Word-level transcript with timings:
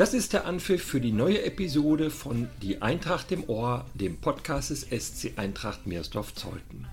Das 0.00 0.14
ist 0.14 0.32
der 0.32 0.46
Anpfiff 0.46 0.82
für 0.82 0.98
die 0.98 1.12
neue 1.12 1.42
Episode 1.42 2.08
von 2.08 2.48
Die 2.62 2.80
Eintracht 2.80 3.30
im 3.32 3.46
Ohr, 3.50 3.84
dem 3.92 4.16
Podcast 4.16 4.70
des 4.70 4.80
SC 4.80 5.32
Eintracht 5.36 5.86
Meersdorf-Zeuthen. 5.86 6.86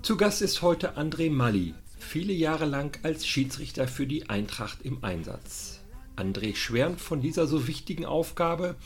Zu 0.00 0.16
Gast 0.16 0.40
ist 0.40 0.62
heute 0.62 0.96
André 0.96 1.30
Malli, 1.30 1.74
viele 1.98 2.32
Jahre 2.32 2.64
lang 2.64 2.98
als 3.02 3.26
Schiedsrichter 3.26 3.86
für 3.86 4.06
die 4.06 4.30
Eintracht 4.30 4.78
im 4.84 5.04
Einsatz. 5.04 5.80
André 6.16 6.56
schwärmt 6.56 7.02
von 7.02 7.20
dieser 7.20 7.46
so 7.46 7.68
wichtigen 7.68 8.06
Aufgabe 8.06 8.76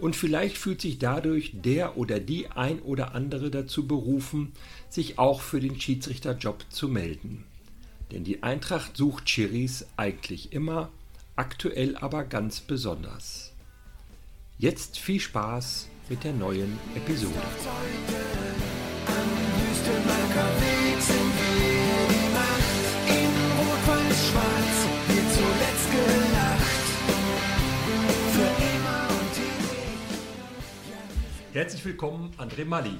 und 0.00 0.16
vielleicht 0.16 0.58
fühlt 0.58 0.80
sich 0.80 0.98
dadurch 0.98 1.52
der 1.54 1.96
oder 1.96 2.18
die 2.18 2.48
ein 2.48 2.80
oder 2.80 3.14
andere 3.14 3.52
dazu 3.52 3.86
berufen, 3.86 4.52
sich 4.88 5.16
auch 5.16 5.42
für 5.42 5.60
den 5.60 5.80
Schiedsrichterjob 5.80 6.64
zu 6.70 6.88
melden. 6.88 7.44
Denn 8.10 8.24
die 8.24 8.42
Eintracht 8.42 8.96
sucht 8.96 9.26
Chiris 9.26 9.86
eigentlich 9.96 10.52
immer, 10.52 10.90
aktuell 11.36 11.96
aber 11.96 12.24
ganz 12.24 12.60
besonders. 12.60 13.52
Jetzt 14.58 14.98
viel 14.98 15.20
Spaß 15.20 15.88
mit 16.08 16.22
der 16.22 16.32
neuen 16.32 16.78
Episode. 16.94 17.34
Herzlich 31.52 31.84
willkommen, 31.84 32.32
André 32.36 32.64
Malli. 32.64 32.96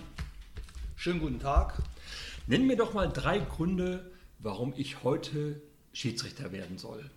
Schönen 0.97 1.21
guten 1.21 1.41
Tag. 1.41 1.83
Nenn 2.47 2.67
mir 2.67 2.77
doch 2.77 2.95
mal 2.95 3.09
drei 3.09 3.39
Gründe, 3.39 4.13
warum 4.39 4.73
ich 4.77 5.03
heute 5.03 5.61
Schiedsrichter 5.93 6.53
werden 6.53 6.79
soll. 6.79 7.11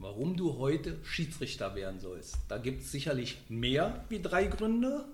Warum 0.00 0.36
du 0.36 0.58
heute 0.58 0.96
Schiedsrichter 1.02 1.74
werden 1.74 1.98
sollst. 1.98 2.38
Da 2.48 2.58
gibt 2.58 2.82
es 2.82 2.92
sicherlich 2.92 3.38
mehr 3.48 4.04
wie 4.08 4.22
drei 4.22 4.46
Gründe, 4.46 5.04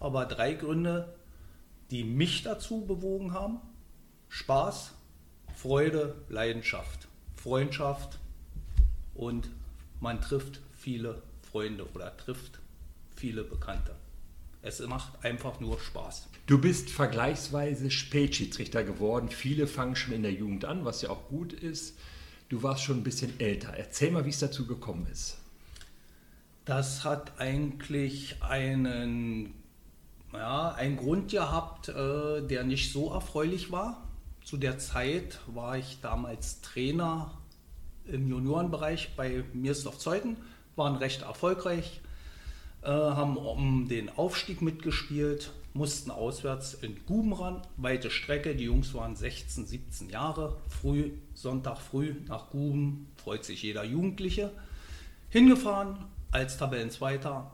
aber 0.00 0.26
drei 0.26 0.54
Gründe, 0.54 1.14
die 1.92 2.02
mich 2.02 2.42
dazu 2.42 2.84
bewogen 2.84 3.32
haben. 3.32 3.60
Spaß, 4.28 4.92
Freude, 5.54 6.16
Leidenschaft, 6.28 7.06
Freundschaft 7.36 8.18
und 9.14 9.48
man 10.00 10.20
trifft 10.20 10.60
viele 10.72 11.22
Freunde 11.42 11.86
oder 11.94 12.16
trifft 12.16 12.58
viele 13.14 13.44
Bekannte. 13.44 13.94
Es 14.62 14.80
macht 14.80 15.24
einfach 15.24 15.60
nur 15.60 15.78
Spaß. 15.78 16.26
Du 16.46 16.58
bist 16.58 16.90
vergleichsweise 16.90 17.90
Spätschiedsrichter 17.90 18.82
geworden. 18.82 19.28
Viele 19.28 19.68
fangen 19.68 19.94
schon 19.94 20.14
in 20.14 20.22
der 20.22 20.32
Jugend 20.32 20.64
an, 20.64 20.84
was 20.84 21.02
ja 21.02 21.10
auch 21.10 21.28
gut 21.28 21.52
ist. 21.52 21.96
Du 22.48 22.62
warst 22.62 22.82
schon 22.82 22.98
ein 22.98 23.04
bisschen 23.04 23.38
älter. 23.40 23.74
Erzähl 23.76 24.10
mal, 24.10 24.24
wie 24.24 24.30
es 24.30 24.38
dazu 24.38 24.66
gekommen 24.66 25.06
ist. 25.10 25.38
Das 26.64 27.04
hat 27.04 27.38
eigentlich 27.38 28.42
einen, 28.42 29.54
ja, 30.32 30.72
einen 30.72 30.96
Grund 30.96 31.30
gehabt, 31.30 31.88
äh, 31.88 32.42
der 32.46 32.64
nicht 32.64 32.92
so 32.92 33.12
erfreulich 33.12 33.70
war. 33.70 34.02
Zu 34.42 34.56
der 34.56 34.78
Zeit 34.78 35.40
war 35.46 35.78
ich 35.78 35.98
damals 36.02 36.60
Trainer 36.60 37.30
im 38.06 38.28
Juniorenbereich 38.28 39.14
bei 39.16 39.44
Mirsdorf 39.54 39.98
Zeuthen, 39.98 40.36
waren 40.76 40.96
recht 40.96 41.22
erfolgreich, 41.22 42.00
äh, 42.82 42.88
haben 42.88 43.36
um 43.36 43.88
den 43.88 44.10
Aufstieg 44.10 44.60
mitgespielt, 44.60 45.52
mussten 45.72 46.10
auswärts 46.10 46.74
in 46.74 47.04
Guben 47.06 47.32
ran, 47.32 47.62
weite 47.76 48.10
Strecke, 48.10 48.54
die 48.54 48.64
Jungs 48.64 48.92
waren 48.94 49.16
16, 49.16 49.66
17 49.66 50.10
Jahre, 50.10 50.58
früh, 50.68 51.12
Sonntag 51.34 51.78
früh 51.78 52.14
nach 52.26 52.50
Guben, 52.50 53.08
freut 53.16 53.44
sich 53.44 53.62
jeder 53.62 53.84
Jugendliche. 53.84 54.50
Hingefahren 55.28 55.98
als 56.30 56.56
Tabellenzweiter, 56.56 57.50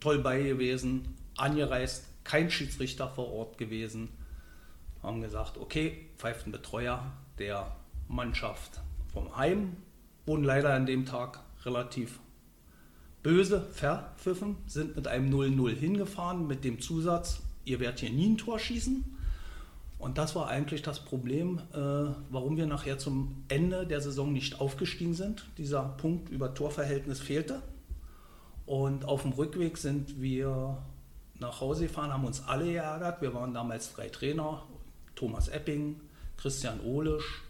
toll 0.00 0.18
bei 0.20 0.42
gewesen, 0.42 1.16
angereist, 1.36 2.04
kein 2.24 2.50
Schiedsrichter 2.50 3.08
vor 3.08 3.32
Ort 3.32 3.58
gewesen. 3.58 4.10
Haben 5.02 5.22
gesagt, 5.22 5.56
okay, 5.58 6.06
pfeift 6.16 6.46
ein 6.46 6.52
Betreuer 6.52 7.12
der 7.38 7.74
Mannschaft 8.08 8.80
vom 9.12 9.36
Heim. 9.36 9.76
Wurden 10.26 10.44
leider 10.44 10.74
an 10.74 10.86
dem 10.86 11.06
Tag 11.06 11.40
relativ 11.64 12.20
böse 13.22 13.60
verpfiffen, 13.60 14.56
sind 14.66 14.96
mit 14.96 15.08
einem 15.08 15.32
0-0 15.32 15.74
hingefahren 15.74 16.46
mit 16.46 16.64
dem 16.64 16.80
Zusatz, 16.80 17.42
ihr 17.64 17.80
werdet 17.80 18.00
hier 18.00 18.10
nie 18.10 18.30
ein 18.30 18.38
Tor 18.38 18.58
schießen. 18.58 19.17
Und 19.98 20.16
das 20.16 20.36
war 20.36 20.48
eigentlich 20.48 20.82
das 20.82 21.00
Problem, 21.00 21.60
äh, 21.72 21.78
warum 22.30 22.56
wir 22.56 22.66
nachher 22.66 22.98
zum 22.98 23.44
Ende 23.48 23.86
der 23.86 24.00
Saison 24.00 24.32
nicht 24.32 24.60
aufgestiegen 24.60 25.14
sind. 25.14 25.46
Dieser 25.58 25.82
Punkt 25.82 26.28
über 26.28 26.54
Torverhältnis 26.54 27.20
fehlte. 27.20 27.62
Und 28.64 29.04
auf 29.06 29.22
dem 29.22 29.32
Rückweg 29.32 29.76
sind 29.76 30.20
wir 30.20 30.78
nach 31.40 31.60
Hause 31.60 31.86
gefahren, 31.86 32.12
haben 32.12 32.24
uns 32.24 32.46
alle 32.46 32.66
geärgert. 32.66 33.22
Wir 33.22 33.34
waren 33.34 33.54
damals 33.54 33.92
drei 33.92 34.08
Trainer, 34.08 34.62
Thomas 35.16 35.48
Epping, 35.48 36.00
Christian 36.36 36.80
Ohlisch, 36.80 37.42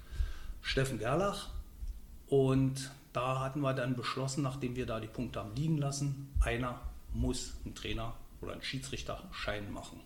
Steffen 0.62 0.98
Gerlach. 0.98 1.48
Und 2.28 2.90
da 3.12 3.40
hatten 3.40 3.60
wir 3.60 3.74
dann 3.74 3.94
beschlossen, 3.94 4.42
nachdem 4.42 4.76
wir 4.76 4.86
da 4.86 5.00
die 5.00 5.06
Punkte 5.06 5.40
haben 5.40 5.54
liegen 5.54 5.78
lassen, 5.78 6.30
einer 6.40 6.80
muss 7.12 7.54
einen 7.64 7.74
Trainer 7.74 8.14
oder 8.40 8.52
einen 8.52 8.62
Schiedsrichterschein 8.62 9.72
machen. 9.72 10.00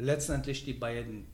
Letztendlich 0.00 0.64
die 0.64 0.72
beiden, 0.72 1.26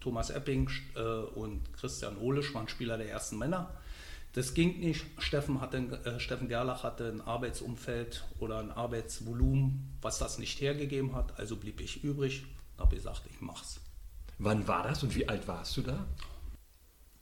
Thomas 0.00 0.30
Epping 0.30 0.68
äh, 0.96 1.00
und 1.00 1.72
Christian 1.72 2.16
Ohlisch, 2.18 2.52
waren 2.52 2.68
Spieler 2.68 2.98
der 2.98 3.10
ersten 3.10 3.38
Männer. 3.38 3.70
Das 4.32 4.54
ging 4.54 4.80
nicht. 4.80 5.06
Steffen, 5.18 5.60
hatte, 5.60 5.78
äh, 6.04 6.20
Steffen 6.20 6.48
Gerlach 6.48 6.82
hatte 6.82 7.08
ein 7.08 7.20
Arbeitsumfeld 7.20 8.24
oder 8.40 8.58
ein 8.58 8.72
Arbeitsvolumen, 8.72 9.96
was 10.00 10.18
das 10.18 10.38
nicht 10.38 10.60
hergegeben 10.60 11.14
hat. 11.14 11.38
Also 11.38 11.56
blieb 11.56 11.80
ich 11.80 12.02
übrig 12.02 12.44
und 12.76 12.84
habe 12.84 12.96
gesagt, 12.96 13.22
ich 13.30 13.40
mach's. 13.40 13.80
Wann 14.38 14.66
war 14.66 14.82
das 14.82 15.02
und 15.02 15.14
wie 15.14 15.28
alt 15.28 15.46
warst 15.48 15.76
du 15.76 15.82
da? 15.82 16.06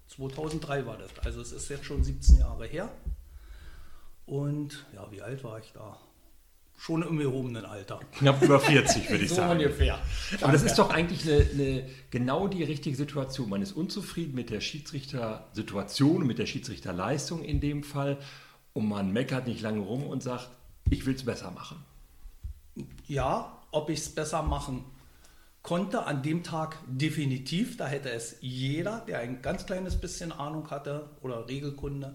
2003 0.08 0.86
war 0.86 0.96
das. 0.96 1.10
Also 1.24 1.40
es 1.40 1.52
ist 1.52 1.68
jetzt 1.68 1.84
schon 1.84 2.04
17 2.04 2.38
Jahre 2.38 2.66
her. 2.66 2.90
Und 4.24 4.84
ja, 4.94 5.10
wie 5.10 5.22
alt 5.22 5.44
war 5.44 5.58
ich 5.58 5.72
da? 5.72 5.98
Schon 6.76 7.02
im 7.02 7.18
gehobenen 7.18 7.64
Alter. 7.64 8.00
Knapp 8.12 8.42
über 8.42 8.60
40, 8.60 9.10
würde 9.10 9.24
ich 9.24 9.30
So 9.30 9.36
sagen. 9.36 9.52
ungefähr. 9.60 9.98
Aber 10.42 10.52
das 10.52 10.62
ist 10.62 10.76
doch 10.78 10.90
eigentlich 10.90 11.24
eine, 11.26 11.46
eine, 11.50 11.88
genau 12.10 12.48
die 12.48 12.62
richtige 12.62 12.96
Situation. 12.96 13.48
Man 13.48 13.62
ist 13.62 13.72
unzufrieden 13.72 14.34
mit 14.34 14.50
der 14.50 14.60
Schiedsrichtersituation 14.60 16.26
mit 16.26 16.38
der 16.38 16.46
Schiedsrichterleistung 16.46 17.42
in 17.42 17.60
dem 17.60 17.82
Fall. 17.82 18.18
Und 18.74 18.88
man 18.88 19.12
meckert 19.12 19.46
nicht 19.46 19.62
lange 19.62 19.80
rum 19.80 20.04
und 20.06 20.22
sagt, 20.22 20.50
ich 20.90 21.06
will 21.06 21.14
es 21.14 21.24
besser 21.24 21.50
machen. 21.50 21.82
Ja, 23.06 23.58
ob 23.70 23.88
ich 23.88 24.00
es 24.00 24.08
besser 24.14 24.42
machen 24.42 24.84
konnte 25.66 26.04
an 26.06 26.22
dem 26.22 26.44
Tag 26.44 26.76
definitiv. 26.86 27.76
Da 27.76 27.88
hätte 27.88 28.10
es 28.10 28.36
jeder, 28.40 29.00
der 29.08 29.18
ein 29.18 29.42
ganz 29.42 29.66
kleines 29.66 30.00
bisschen 30.00 30.30
Ahnung 30.30 30.70
hatte 30.70 31.10
oder 31.22 31.48
Regelkunde, 31.48 32.12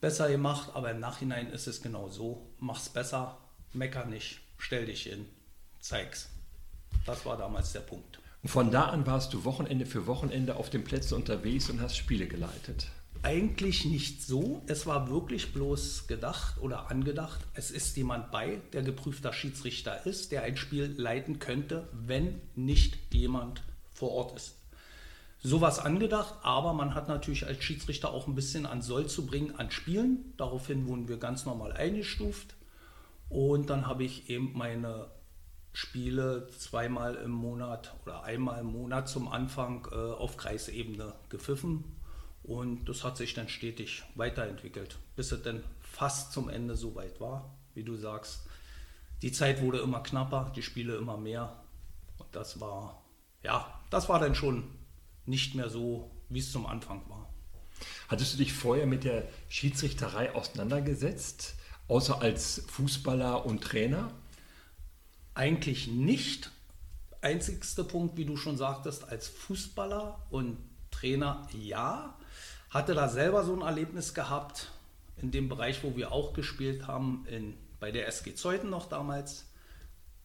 besser 0.00 0.28
gemacht. 0.28 0.70
Aber 0.74 0.90
im 0.90 0.98
Nachhinein 0.98 1.48
ist 1.50 1.68
es 1.68 1.80
genau 1.80 2.08
so. 2.08 2.50
Mach's 2.58 2.88
besser, 2.88 3.38
mecker 3.74 4.06
nicht, 4.06 4.40
stell 4.58 4.86
dich 4.86 5.04
hin, 5.04 5.26
zeig's. 5.80 6.28
Das 7.06 7.24
war 7.26 7.36
damals 7.36 7.72
der 7.72 7.80
Punkt. 7.80 8.20
Und 8.42 8.48
von 8.48 8.70
da 8.70 8.86
an 8.86 9.06
warst 9.06 9.32
du 9.32 9.44
Wochenende 9.44 9.86
für 9.86 10.06
Wochenende 10.06 10.56
auf 10.56 10.70
den 10.70 10.84
Plätzen 10.84 11.14
unterwegs 11.14 11.70
und 11.70 11.80
hast 11.80 11.96
Spiele 11.96 12.26
geleitet. 12.26 12.88
Eigentlich 13.24 13.84
nicht 13.84 14.22
so. 14.22 14.62
Es 14.66 14.84
war 14.86 15.08
wirklich 15.08 15.52
bloß 15.52 16.08
gedacht 16.08 16.58
oder 16.60 16.90
angedacht. 16.90 17.40
Es 17.54 17.70
ist 17.70 17.96
jemand 17.96 18.32
bei, 18.32 18.60
der 18.72 18.82
geprüfter 18.82 19.32
Schiedsrichter 19.32 20.06
ist, 20.06 20.32
der 20.32 20.42
ein 20.42 20.56
Spiel 20.56 20.92
leiten 20.96 21.38
könnte, 21.38 21.88
wenn 21.92 22.40
nicht 22.56 22.98
jemand 23.12 23.62
vor 23.94 24.10
Ort 24.10 24.36
ist. 24.36 24.56
Sowas 25.44 25.78
angedacht, 25.78 26.34
aber 26.42 26.72
man 26.72 26.94
hat 26.94 27.08
natürlich 27.08 27.46
als 27.46 27.62
Schiedsrichter 27.62 28.12
auch 28.12 28.26
ein 28.26 28.34
bisschen 28.34 28.66
an 28.66 28.82
Soll 28.82 29.06
zu 29.06 29.24
bringen 29.26 29.54
an 29.56 29.70
Spielen. 29.70 30.34
Daraufhin 30.36 30.86
wurden 30.86 31.08
wir 31.08 31.16
ganz 31.16 31.44
normal 31.44 31.72
eingestuft. 31.72 32.54
Und 33.32 33.70
dann 33.70 33.86
habe 33.86 34.04
ich 34.04 34.28
eben 34.28 34.52
meine 34.52 35.10
Spiele 35.72 36.48
zweimal 36.58 37.14
im 37.14 37.30
Monat 37.30 37.94
oder 38.02 38.24
einmal 38.24 38.60
im 38.60 38.66
Monat 38.66 39.08
zum 39.08 39.26
Anfang 39.26 39.88
äh, 39.90 39.94
auf 39.94 40.36
Kreisebene 40.36 41.14
gepfiffen. 41.30 41.82
Und 42.42 42.84
das 42.84 43.04
hat 43.04 43.16
sich 43.16 43.32
dann 43.32 43.48
stetig 43.48 44.02
weiterentwickelt, 44.16 44.98
bis 45.16 45.32
es 45.32 45.42
dann 45.42 45.64
fast 45.80 46.32
zum 46.32 46.50
Ende 46.50 46.76
so 46.76 46.94
weit 46.94 47.22
war, 47.22 47.56
wie 47.72 47.84
du 47.84 47.96
sagst. 47.96 48.46
Die 49.22 49.32
Zeit 49.32 49.62
wurde 49.62 49.78
immer 49.78 50.02
knapper, 50.02 50.52
die 50.54 50.62
Spiele 50.62 50.96
immer 50.96 51.16
mehr. 51.16 51.64
Und 52.18 52.28
das 52.36 52.60
war, 52.60 53.02
ja, 53.42 53.80
das 53.88 54.10
war 54.10 54.20
dann 54.20 54.34
schon 54.34 54.64
nicht 55.24 55.54
mehr 55.54 55.70
so, 55.70 56.10
wie 56.28 56.40
es 56.40 56.52
zum 56.52 56.66
Anfang 56.66 57.08
war. 57.08 57.32
Hattest 58.08 58.34
du 58.34 58.38
dich 58.38 58.52
vorher 58.52 58.86
mit 58.86 59.04
der 59.04 59.26
Schiedsrichterei 59.48 60.34
auseinandergesetzt, 60.34 61.54
außer 61.88 62.20
als 62.20 62.62
Fußballer 62.68 63.44
und 63.46 63.62
Trainer? 63.62 64.10
Eigentlich 65.34 65.88
nicht. 65.88 66.50
einzigste 67.20 67.84
Punkt, 67.84 68.16
wie 68.16 68.24
du 68.24 68.36
schon 68.36 68.56
sagtest, 68.56 69.08
als 69.08 69.28
Fußballer 69.28 70.20
und 70.30 70.58
Trainer, 70.90 71.46
ja. 71.52 72.16
Hatte 72.70 72.94
da 72.94 73.08
selber 73.08 73.44
so 73.44 73.54
ein 73.54 73.60
Erlebnis 73.62 74.14
gehabt, 74.14 74.72
in 75.16 75.30
dem 75.30 75.48
Bereich, 75.48 75.84
wo 75.84 75.94
wir 75.96 76.10
auch 76.12 76.32
gespielt 76.32 76.86
haben, 76.86 77.24
in, 77.28 77.54
bei 77.78 77.92
der 77.92 78.08
SG 78.08 78.34
Zeuthen 78.34 78.70
noch 78.70 78.88
damals. 78.88 79.46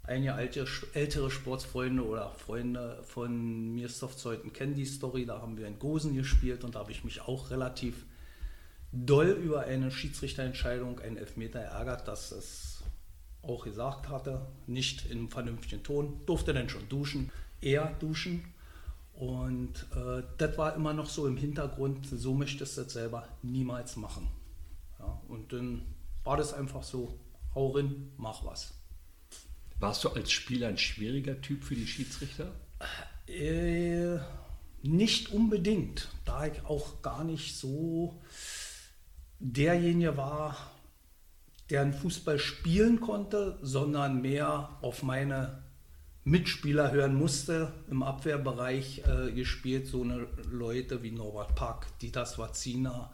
Einige 0.03 0.33
alte, 0.33 0.65
ältere 0.93 1.29
Sportsfreunde 1.29 2.05
oder 2.05 2.31
Freunde 2.31 3.03
von 3.03 3.75
Mirstoff 3.75 4.15
Zeuthen 4.15 4.53
kennen 4.53 4.73
die 4.73 4.85
Story. 4.85 5.25
Da 5.25 5.41
haben 5.41 5.57
wir 5.57 5.67
in 5.67 5.79
Gosen 5.79 6.15
gespielt 6.15 6.63
und 6.63 6.75
da 6.75 6.79
habe 6.79 6.91
ich 6.91 7.03
mich 7.03 7.21
auch 7.21 7.49
relativ 7.51 8.05
doll 8.91 9.29
über 9.29 9.61
eine 9.61 9.91
Schiedsrichterentscheidung, 9.91 10.99
einen 10.99 11.17
Elfmeter 11.17 11.59
ärgert, 11.59 12.07
dass 12.07 12.31
es 12.31 12.83
auch 13.41 13.63
gesagt 13.63 14.09
hatte, 14.09 14.45
nicht 14.65 15.09
im 15.09 15.29
vernünftigen 15.29 15.83
Ton, 15.83 16.21
durfte 16.25 16.53
dann 16.53 16.69
schon 16.69 16.87
duschen, 16.89 17.31
eher 17.61 17.93
duschen. 17.99 18.53
Und 19.13 19.87
äh, 19.95 20.23
das 20.37 20.57
war 20.57 20.75
immer 20.75 20.93
noch 20.93 21.09
so 21.09 21.27
im 21.27 21.37
Hintergrund, 21.37 22.07
so 22.07 22.33
möchtest 22.33 22.77
du 22.77 22.83
das 22.83 22.93
selber 22.93 23.27
niemals 23.41 23.95
machen. 23.95 24.27
Ja, 24.99 25.21
und 25.27 25.53
dann 25.53 25.81
war 26.23 26.37
das 26.37 26.53
einfach 26.53 26.83
so, 26.83 27.17
hau 27.55 27.71
rein, 27.71 28.11
mach 28.17 28.45
was. 28.45 28.73
Warst 29.79 30.03
du 30.03 30.09
als 30.09 30.31
Spieler 30.31 30.67
ein 30.67 30.77
schwieriger 30.77 31.39
Typ 31.41 31.63
für 31.63 31.75
die 31.75 31.87
Schiedsrichter? 31.87 32.51
Äh, 33.27 34.17
nicht 34.81 35.31
unbedingt, 35.31 36.09
da 36.25 36.47
ich 36.47 36.63
auch 36.65 37.01
gar 37.01 37.23
nicht 37.23 37.55
so 37.55 38.21
derjenige 39.39 40.17
war, 40.17 40.55
der 41.69 41.81
einen 41.81 41.93
Fußball 41.93 42.39
spielen 42.39 43.01
konnte, 43.01 43.57
sondern 43.61 44.21
mehr 44.21 44.69
auf 44.81 45.03
meine 45.03 45.63
Mitspieler 46.23 46.91
hören 46.91 47.15
musste. 47.15 47.73
Im 47.89 48.03
Abwehrbereich 48.03 49.03
äh, 49.05 49.31
gespielt 49.31 49.87
so 49.87 50.03
eine 50.03 50.27
Leute 50.49 51.03
wie 51.03 51.11
Norbert 51.11 51.55
Pack, 51.55 51.87
Ditas 51.99 52.37
Wazina, 52.37 53.11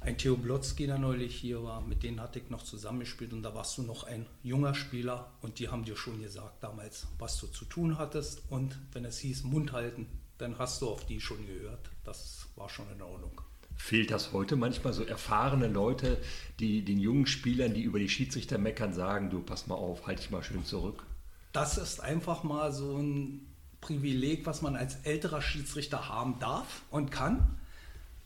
ein 0.00 0.18
Theo 0.18 0.36
Blotzki, 0.36 0.86
der 0.86 0.98
neulich 0.98 1.34
hier 1.34 1.62
war, 1.62 1.80
mit 1.80 2.02
denen 2.02 2.20
hatte 2.20 2.38
ich 2.38 2.50
noch 2.50 2.62
zusammengespielt 2.62 3.32
und 3.32 3.42
da 3.42 3.54
warst 3.54 3.78
du 3.78 3.82
noch 3.82 4.04
ein 4.04 4.26
junger 4.42 4.74
Spieler 4.74 5.32
und 5.42 5.58
die 5.58 5.68
haben 5.68 5.84
dir 5.84 5.96
schon 5.96 6.22
gesagt 6.22 6.62
damals, 6.62 7.06
was 7.18 7.40
du 7.40 7.48
zu 7.48 7.64
tun 7.64 7.98
hattest 7.98 8.42
und 8.50 8.78
wenn 8.92 9.04
es 9.04 9.18
hieß 9.18 9.44
Mund 9.44 9.72
halten, 9.72 10.06
dann 10.38 10.58
hast 10.58 10.82
du 10.82 10.88
auf 10.88 11.06
die 11.06 11.20
schon 11.20 11.44
gehört. 11.46 11.90
Das 12.04 12.46
war 12.56 12.68
schon 12.68 12.86
in 12.92 13.02
Ordnung. 13.02 13.40
Fehlt 13.76 14.10
das 14.10 14.32
heute 14.32 14.56
manchmal 14.56 14.92
so 14.92 15.04
erfahrene 15.04 15.68
Leute, 15.68 16.18
die 16.58 16.82
den 16.82 16.98
jungen 16.98 17.26
Spielern, 17.26 17.74
die 17.74 17.82
über 17.82 17.98
die 17.98 18.08
Schiedsrichter 18.08 18.58
meckern, 18.58 18.94
sagen, 18.94 19.30
du 19.30 19.40
pass 19.40 19.66
mal 19.66 19.74
auf, 19.74 20.06
halt 20.06 20.18
dich 20.18 20.30
mal 20.30 20.42
schön 20.42 20.64
zurück? 20.64 21.04
Das 21.52 21.78
ist 21.78 22.00
einfach 22.00 22.42
mal 22.42 22.72
so 22.72 22.96
ein 22.96 23.46
Privileg, 23.80 24.46
was 24.46 24.62
man 24.62 24.76
als 24.76 24.96
älterer 25.04 25.42
Schiedsrichter 25.42 26.08
haben 26.08 26.38
darf 26.38 26.82
und 26.90 27.10
kann. 27.10 27.58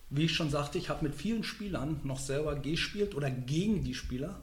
Wie 0.09 0.25
ich 0.25 0.35
schon 0.35 0.51
sagte, 0.51 0.79
ich 0.79 0.89
habe 0.89 1.05
mit 1.05 1.15
vielen 1.15 1.45
Spielern 1.45 2.01
noch 2.05 2.19
selber 2.19 2.57
gespielt 2.57 3.15
oder 3.15 3.31
gegen 3.31 3.85
die 3.85 3.95
Spieler. 3.95 4.41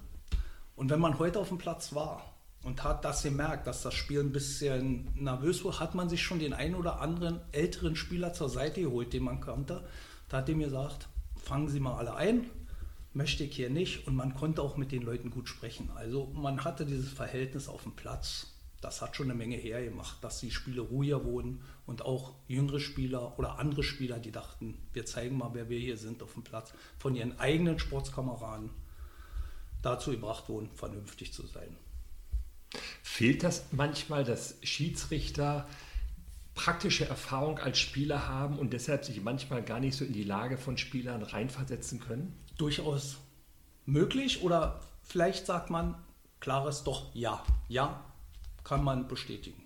Und 0.76 0.90
wenn 0.90 1.00
man 1.00 1.20
heute 1.20 1.40
auf 1.40 1.50
dem 1.50 1.58
Platz 1.58 1.94
war 1.94 2.34
und 2.64 2.84
hat 2.84 3.04
das 3.04 3.24
gemerkt, 3.24 3.66
dass 3.66 3.82
das 3.82 3.94
Spiel 3.94 4.20
ein 4.20 4.32
bisschen 4.32 5.08
nervös 5.16 5.66
war, 5.66 5.80
hat 5.80 5.96
man 5.96 6.10
sich 6.10 6.22
schon 6.22 6.40
den 6.40 6.54
einen 6.54 6.76
oder 6.76 7.02
anderen 7.02 7.40
älteren 7.52 7.96
Spieler 7.96 8.34
zur 8.34 8.50
Seite 8.50 8.82
geholt, 8.82 9.12
den 9.14 9.24
man 9.24 9.42
kannte 9.42 9.84
da 10.30 10.38
hat 10.38 10.50
er 10.50 10.56
mir 10.56 10.66
gesagt, 10.66 11.08
fangen 11.36 11.70
Sie 11.70 11.80
mal 11.80 11.98
alle 11.98 12.16
ein, 12.16 12.50
möchte 13.14 13.44
ich 13.44 13.56
hier 13.56 13.70
nicht. 13.70 14.08
Und 14.08 14.16
man 14.16 14.36
konnte 14.36 14.62
auch 14.62 14.78
mit 14.78 14.92
den 14.92 15.02
Leuten 15.02 15.32
gut 15.32 15.48
sprechen. 15.48 15.90
Also 15.96 16.28
man 16.34 16.64
hatte 16.64 16.86
dieses 16.86 17.12
Verhältnis 17.12 17.68
auf 17.68 17.84
dem 17.84 17.94
Platz. 17.94 18.48
Das 18.82 19.02
hat 19.02 19.16
schon 19.16 19.28
eine 19.28 19.38
Menge 19.38 19.56
hergemacht, 19.56 20.24
dass 20.24 20.40
die 20.40 20.52
Spiele 20.52 20.82
ruhiger 20.82 21.24
wurden 21.26 21.62
und 21.88 22.04
auch 22.04 22.36
jüngere 22.48 22.80
Spieler 22.80 23.38
oder 23.40 23.58
andere 23.58 23.82
Spieler, 23.82 24.20
die 24.20 24.32
dachten, 24.32 24.78
wir 24.94 25.06
zeigen 25.06 25.38
mal, 25.38 25.50
wer 25.54 25.68
wir 25.68 25.80
hier 25.80 25.98
sind 25.98 26.22
auf 26.22 26.34
dem 26.34 26.44
Platz, 26.44 26.74
von 27.00 27.16
ihren 27.16 27.40
eigenen 27.40 27.80
Sportskameraden 27.80 28.70
dazu 29.82 30.12
gebracht 30.12 30.48
wurden, 30.48 30.70
vernünftig 30.76 31.34
zu 31.34 31.48
sein. 31.48 31.76
Fehlt 33.02 33.44
das 33.44 33.66
manchmal, 33.72 34.24
dass 34.24 34.58
Schiedsrichter 34.62 35.68
praktische 36.58 37.08
Erfahrung 37.08 37.60
als 37.60 37.80
Spieler 37.80 38.28
haben 38.28 38.58
und 38.58 38.74
deshalb 38.74 39.06
sich 39.06 39.22
manchmal 39.22 39.62
gar 39.62 39.80
nicht 39.80 39.96
so 39.96 40.04
in 40.04 40.12
die 40.12 40.24
Lage 40.24 40.58
von 40.58 40.78
Spielern 40.78 41.22
reinversetzen 41.22 42.00
können? 42.00 42.36
Durchaus 42.58 43.18
möglich 43.86 44.42
oder 44.42 44.82
vielleicht 45.04 45.46
sagt 45.46 45.70
man 45.70 45.96
klares 46.40 46.84
doch 46.84 47.14
ja. 47.14 47.46
Ja, 47.70 48.04
kann 48.64 48.84
man 48.84 49.08
bestätigen. 49.08 49.62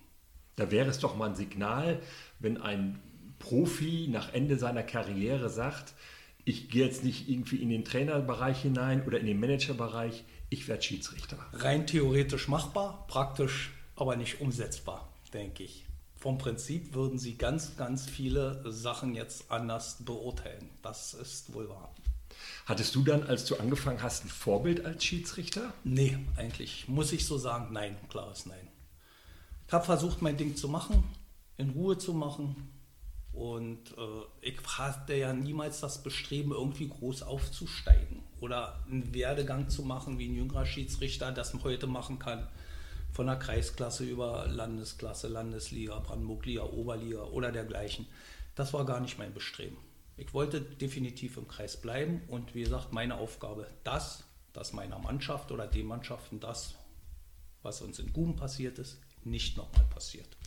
Da 0.58 0.70
wäre 0.70 0.90
es 0.90 1.00
doch 1.00 1.16
mal 1.16 1.30
ein 1.30 1.36
Signal, 1.36 2.02
wenn 2.40 2.62
ein 2.62 3.00
Profi 3.40 4.10
nach 4.12 4.34
Ende 4.34 4.60
seiner 4.60 4.84
Karriere 4.84 5.50
sagt, 5.50 5.94
ich 6.44 6.70
gehe 6.70 6.86
jetzt 6.86 7.06
nicht 7.06 7.30
irgendwie 7.30 7.58
in 7.58 7.70
den 7.70 7.86
Trainerbereich 7.86 8.62
hinein 8.62 9.06
oder 9.06 9.20
in 9.20 9.28
den 9.28 9.40
Managerbereich, 9.40 10.26
ich 10.50 10.68
werde 10.68 10.84
Schiedsrichter. 10.84 11.38
Rein 11.54 11.88
theoretisch 11.88 12.50
machbar, 12.50 13.06
praktisch 13.08 13.72
aber 13.96 14.18
nicht 14.18 14.42
umsetzbar, 14.42 15.08
denke 15.34 15.64
ich 15.64 15.86
vom 16.22 16.38
Prinzip 16.38 16.94
würden 16.94 17.18
sie 17.18 17.36
ganz, 17.36 17.76
ganz 17.78 18.08
viele 18.08 18.62
Sachen 18.72 19.16
jetzt 19.16 19.50
anders 19.50 19.98
beurteilen. 20.06 20.70
Das 20.84 21.16
ist 21.16 21.52
wohl 21.52 21.68
wahr. 21.68 21.96
Hattest 22.68 22.94
du 22.94 23.02
dann, 23.02 23.24
als 23.24 23.46
du 23.46 23.56
angefangen 23.56 24.04
hast, 24.04 24.26
ein 24.26 24.30
Vorbild 24.30 24.86
als 24.86 25.04
Schiedsrichter? 25.04 25.74
Nee, 25.84 26.20
eigentlich 26.38 26.88
muss 26.88 27.12
ich 27.12 27.26
so 27.26 27.40
sagen, 27.40 27.74
nein, 27.74 27.98
klares 28.08 28.46
Nein. 28.46 28.68
Ich 29.66 29.74
habe 29.74 29.84
versucht, 29.84 30.22
mein 30.22 30.38
Ding 30.38 30.56
zu 30.56 30.70
machen, 30.70 31.04
in 31.58 31.72
Ruhe 31.72 31.98
zu 31.98 32.14
machen. 32.14 32.70
Und 33.34 33.92
äh, 33.98 34.48
ich 34.48 34.60
hatte 34.78 35.16
ja 35.16 35.34
niemals 35.34 35.80
das 35.80 36.04
Bestreben, 36.04 36.52
irgendwie 36.52 36.88
groß 36.88 37.24
aufzusteigen 37.24 38.22
oder 38.42 38.84
einen 38.86 39.12
Werdegang 39.14 39.70
zu 39.70 39.82
machen, 39.82 40.20
wie 40.20 40.28
ein 40.28 40.36
jüngerer 40.36 40.68
Schiedsrichter 40.68 41.32
das 41.32 41.52
heute 41.64 41.88
machen 41.88 42.20
kann 42.20 42.48
von 43.12 43.28
der 43.28 43.38
Kreisklasse 43.38 44.04
über 44.04 44.48
Landesklasse, 44.48 45.28
Landesliga, 45.28 46.00
Brandenburg-Liga, 46.00 46.64
Oberliga 46.64 47.24
oder 47.24 47.52
dergleichen. 47.52 48.08
Das 48.56 48.74
war 48.74 48.86
gar 48.86 49.00
nicht 49.00 49.18
mein 49.18 49.34
Bestreben. 49.34 49.78
Ich 50.18 50.34
wollte 50.34 50.62
definitiv 50.62 51.38
im 51.38 51.48
Kreis 51.48 51.78
bleiben 51.78 52.22
und 52.28 52.54
wie 52.54 52.64
gesagt, 52.64 52.94
meine 52.94 53.16
Aufgabe, 53.16 53.68
das, 53.84 54.24
dass 54.54 54.74
meiner 54.74 55.00
Mannschaft 55.00 55.52
oder 55.52 55.68
den 55.68 55.88
Mannschaften 55.88 56.40
das, 56.40 56.76
was 57.64 57.82
uns 57.82 58.00
in 58.00 58.14
Guben 58.14 58.36
passiert 58.36 58.80
ist, 58.80 59.00
nicht 59.24 59.58
nochmal 59.58 59.86
passiert. 59.86 60.38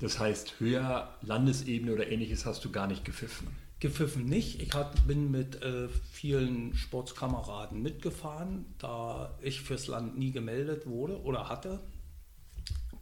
Das 0.00 0.18
heißt, 0.18 0.60
höher 0.60 1.16
Landesebene 1.22 1.92
oder 1.92 2.08
ähnliches 2.08 2.46
hast 2.46 2.64
du 2.64 2.70
gar 2.70 2.86
nicht 2.86 3.04
gepfiffen? 3.04 3.48
Gepfiffen 3.80 4.24
nicht. 4.24 4.60
Ich 4.60 4.74
hat, 4.74 5.06
bin 5.06 5.30
mit 5.30 5.62
äh, 5.62 5.88
vielen 5.88 6.74
Sportskameraden 6.74 7.80
mitgefahren, 7.80 8.66
da 8.78 9.38
ich 9.40 9.60
fürs 9.60 9.86
Land 9.86 10.18
nie 10.18 10.32
gemeldet 10.32 10.86
wurde 10.86 11.22
oder 11.22 11.48
hatte. 11.48 11.80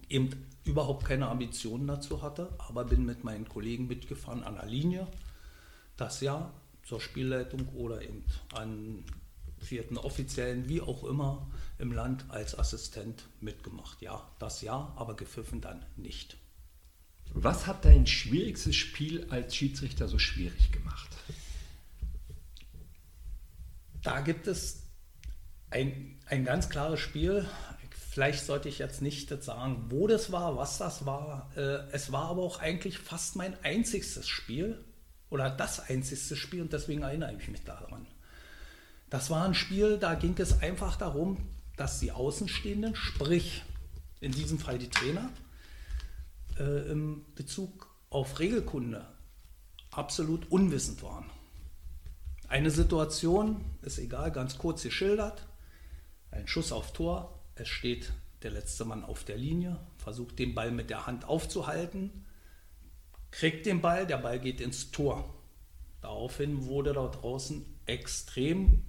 Eben 0.08 0.30
überhaupt 0.64 1.04
keine 1.06 1.28
Ambitionen 1.28 1.86
dazu 1.86 2.22
hatte, 2.22 2.54
aber 2.58 2.84
bin 2.84 3.06
mit 3.06 3.24
meinen 3.24 3.48
Kollegen 3.48 3.86
mitgefahren 3.86 4.42
an 4.44 4.56
der 4.56 4.66
Linie. 4.66 5.06
Das 5.96 6.20
Jahr 6.20 6.52
zur 6.84 7.00
Spielleitung 7.00 7.68
oder 7.70 8.02
eben 8.02 8.24
an 8.52 9.04
vierten 9.58 9.96
Offiziellen, 9.96 10.68
wie 10.68 10.82
auch 10.82 11.04
immer, 11.04 11.46
im 11.78 11.92
Land 11.92 12.26
als 12.28 12.58
Assistent 12.58 13.24
mitgemacht. 13.40 14.02
Ja, 14.02 14.30
das 14.38 14.60
Jahr, 14.60 14.92
aber 14.96 15.16
gepfiffen 15.16 15.60
dann 15.60 15.84
nicht. 15.96 16.36
Was 17.34 17.66
hat 17.66 17.84
dein 17.84 18.06
schwierigstes 18.06 18.76
Spiel 18.76 19.26
als 19.30 19.54
Schiedsrichter 19.54 20.08
so 20.08 20.18
schwierig 20.18 20.72
gemacht? 20.72 21.10
Da 24.02 24.20
gibt 24.20 24.46
es 24.46 24.82
ein, 25.70 26.18
ein 26.26 26.44
ganz 26.44 26.68
klares 26.68 27.00
Spiel. 27.00 27.46
Vielleicht 27.90 28.44
sollte 28.46 28.68
ich 28.68 28.78
jetzt 28.78 29.02
nicht 29.02 29.28
sagen, 29.42 29.86
wo 29.88 30.06
das 30.06 30.32
war, 30.32 30.56
was 30.56 30.78
das 30.78 31.04
war. 31.04 31.50
Äh, 31.56 31.90
es 31.92 32.12
war 32.12 32.30
aber 32.30 32.42
auch 32.42 32.60
eigentlich 32.60 32.98
fast 32.98 33.36
mein 33.36 33.62
einzigstes 33.62 34.28
Spiel 34.28 34.82
oder 35.28 35.50
das 35.50 35.80
einzigste 35.80 36.36
Spiel 36.36 36.62
und 36.62 36.72
deswegen 36.72 37.02
erinnere 37.02 37.34
ich 37.38 37.48
mich 37.48 37.64
daran. 37.64 38.06
Das 39.10 39.30
war 39.30 39.44
ein 39.44 39.54
Spiel, 39.54 39.98
da 39.98 40.14
ging 40.14 40.34
es 40.38 40.62
einfach 40.62 40.96
darum, 40.96 41.36
dass 41.76 42.00
die 42.00 42.12
Außenstehenden, 42.12 42.96
sprich 42.96 43.62
in 44.20 44.32
diesem 44.32 44.58
Fall 44.58 44.78
die 44.78 44.88
Trainer, 44.88 45.30
äh, 46.58 46.90
im 46.90 47.24
Bezug 47.34 47.94
auf 48.10 48.38
Regelkunde 48.38 49.06
absolut 49.90 50.50
unwissend 50.50 51.02
waren. 51.02 51.30
Eine 52.48 52.70
Situation 52.70 53.64
ist 53.82 53.98
egal, 53.98 54.30
ganz 54.30 54.58
kurz 54.58 54.82
geschildert. 54.82 55.46
Ein 56.30 56.46
Schuss 56.46 56.70
auf 56.70 56.92
Tor, 56.92 57.40
es 57.54 57.68
steht 57.68 58.12
der 58.42 58.50
letzte 58.50 58.84
Mann 58.84 59.04
auf 59.04 59.24
der 59.24 59.36
Linie, 59.36 59.78
versucht 59.96 60.38
den 60.38 60.54
Ball 60.54 60.70
mit 60.70 60.90
der 60.90 61.06
Hand 61.06 61.24
aufzuhalten, 61.24 62.24
kriegt 63.30 63.66
den 63.66 63.80
Ball, 63.80 64.06
der 64.06 64.18
Ball 64.18 64.38
geht 64.38 64.60
ins 64.60 64.90
Tor. 64.92 65.34
Daraufhin 66.00 66.66
wurde 66.66 66.92
dort 66.92 67.22
draußen 67.22 67.64
extrem 67.86 68.82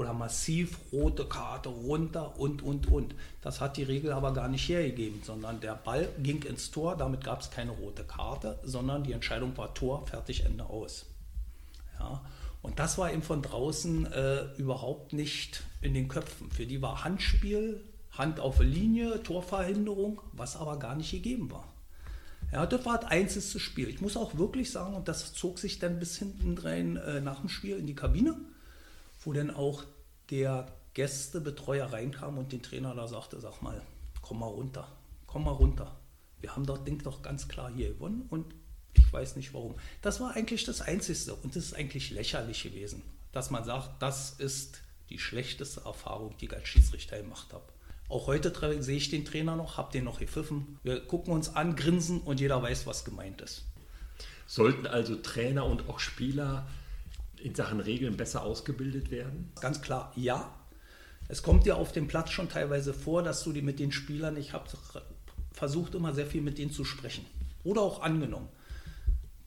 oder 0.00 0.14
massiv 0.14 0.78
rote 0.92 1.26
Karte 1.26 1.68
runter 1.68 2.38
und, 2.38 2.62
und, 2.62 2.90
und. 2.90 3.14
Das 3.42 3.60
hat 3.60 3.76
die 3.76 3.82
Regel 3.82 4.12
aber 4.12 4.32
gar 4.32 4.48
nicht 4.48 4.66
hergegeben, 4.66 5.20
sondern 5.22 5.60
der 5.60 5.74
Ball 5.74 6.08
ging 6.22 6.42
ins 6.42 6.70
Tor, 6.70 6.96
damit 6.96 7.22
gab 7.22 7.42
es 7.42 7.50
keine 7.50 7.72
rote 7.72 8.02
Karte, 8.04 8.58
sondern 8.62 9.04
die 9.04 9.12
Entscheidung 9.12 9.54
war 9.58 9.74
Tor, 9.74 10.06
fertig, 10.06 10.46
Ende 10.46 10.64
aus. 10.64 11.04
Ja, 11.98 12.22
und 12.62 12.78
das 12.78 12.96
war 12.96 13.12
eben 13.12 13.22
von 13.22 13.42
draußen 13.42 14.10
äh, 14.10 14.54
überhaupt 14.56 15.12
nicht 15.12 15.62
in 15.82 15.92
den 15.92 16.08
Köpfen. 16.08 16.50
Für 16.50 16.64
die 16.64 16.80
war 16.80 17.04
Handspiel, 17.04 17.84
Hand 18.12 18.40
auf 18.40 18.60
Linie, 18.60 19.22
Torverhinderung, 19.22 20.22
was 20.32 20.56
aber 20.56 20.78
gar 20.78 20.94
nicht 20.94 21.10
gegeben 21.10 21.50
war. 21.50 21.68
Ja, 22.52 22.64
das 22.64 22.86
war 22.86 22.98
das 22.98 23.10
einzige 23.10 23.60
Spiel. 23.60 23.88
Ich 23.90 24.00
muss 24.00 24.16
auch 24.16 24.38
wirklich 24.38 24.70
sagen, 24.70 24.94
und 24.94 25.08
das 25.08 25.34
zog 25.34 25.58
sich 25.58 25.78
dann 25.78 25.98
bis 25.98 26.16
hinten 26.16 26.56
rein 26.56 26.96
äh, 26.96 27.20
nach 27.20 27.40
dem 27.40 27.50
Spiel 27.50 27.76
in 27.76 27.86
die 27.86 27.94
Kabine, 27.94 28.34
wo 29.20 29.32
dann 29.32 29.50
auch 29.50 29.84
der 30.30 30.66
Gästebetreuer 30.94 31.92
reinkam 31.92 32.38
und 32.38 32.52
den 32.52 32.62
Trainer 32.62 32.94
da 32.94 33.06
sagte, 33.06 33.40
sag 33.40 33.62
mal, 33.62 33.80
komm 34.22 34.40
mal 34.40 34.46
runter, 34.46 34.88
komm 35.26 35.44
mal 35.44 35.52
runter. 35.52 35.96
Wir 36.40 36.56
haben 36.56 36.66
das 36.66 36.84
Ding 36.84 37.02
doch 37.02 37.22
ganz 37.22 37.48
klar 37.48 37.70
hier 37.70 37.90
gewonnen 37.90 38.26
und 38.30 38.54
ich 38.94 39.12
weiß 39.12 39.36
nicht 39.36 39.54
warum. 39.54 39.74
Das 40.02 40.20
war 40.20 40.34
eigentlich 40.34 40.64
das 40.64 40.80
Einzige 40.80 41.34
und 41.34 41.54
das 41.54 41.64
ist 41.64 41.74
eigentlich 41.74 42.10
lächerlich 42.10 42.62
gewesen, 42.62 43.02
dass 43.32 43.50
man 43.50 43.64
sagt, 43.64 44.02
das 44.02 44.32
ist 44.32 44.80
die 45.10 45.18
schlechteste 45.18 45.82
Erfahrung, 45.82 46.36
die 46.38 46.46
ich 46.46 46.52
als 46.52 46.68
Schiedsrichter 46.68 47.18
gemacht 47.18 47.52
habe. 47.52 47.64
Auch 48.08 48.26
heute 48.26 48.52
sehe 48.82 48.96
ich 48.96 49.10
den 49.10 49.24
Trainer 49.24 49.54
noch, 49.54 49.76
habe 49.76 49.92
den 49.92 50.04
noch 50.04 50.18
gepfiffen. 50.18 50.78
Wir 50.82 51.00
gucken 51.00 51.32
uns 51.32 51.54
an, 51.54 51.76
grinsen 51.76 52.20
und 52.20 52.40
jeder 52.40 52.60
weiß, 52.60 52.86
was 52.86 53.04
gemeint 53.04 53.40
ist. 53.40 53.64
Sollten 54.46 54.88
also 54.88 55.14
Trainer 55.14 55.64
und 55.64 55.88
auch 55.88 56.00
Spieler 56.00 56.66
in 57.42 57.54
Sachen 57.54 57.80
Regeln 57.80 58.16
besser 58.16 58.42
ausgebildet 58.42 59.10
werden? 59.10 59.52
Ganz 59.60 59.82
klar, 59.82 60.12
ja. 60.16 60.54
Es 61.28 61.42
kommt 61.42 61.66
dir 61.66 61.76
auf 61.76 61.92
dem 61.92 62.08
Platz 62.08 62.30
schon 62.30 62.48
teilweise 62.48 62.92
vor, 62.92 63.22
dass 63.22 63.44
du 63.44 63.52
die 63.52 63.62
mit 63.62 63.78
den 63.78 63.92
Spielern, 63.92 64.36
ich 64.36 64.52
habe 64.52 64.68
versucht 65.52 65.94
immer 65.94 66.12
sehr 66.14 66.26
viel 66.26 66.42
mit 66.42 66.58
denen 66.58 66.72
zu 66.72 66.84
sprechen. 66.84 67.24
Oder 67.62 67.82
auch 67.82 68.02
angenommen. 68.02 68.48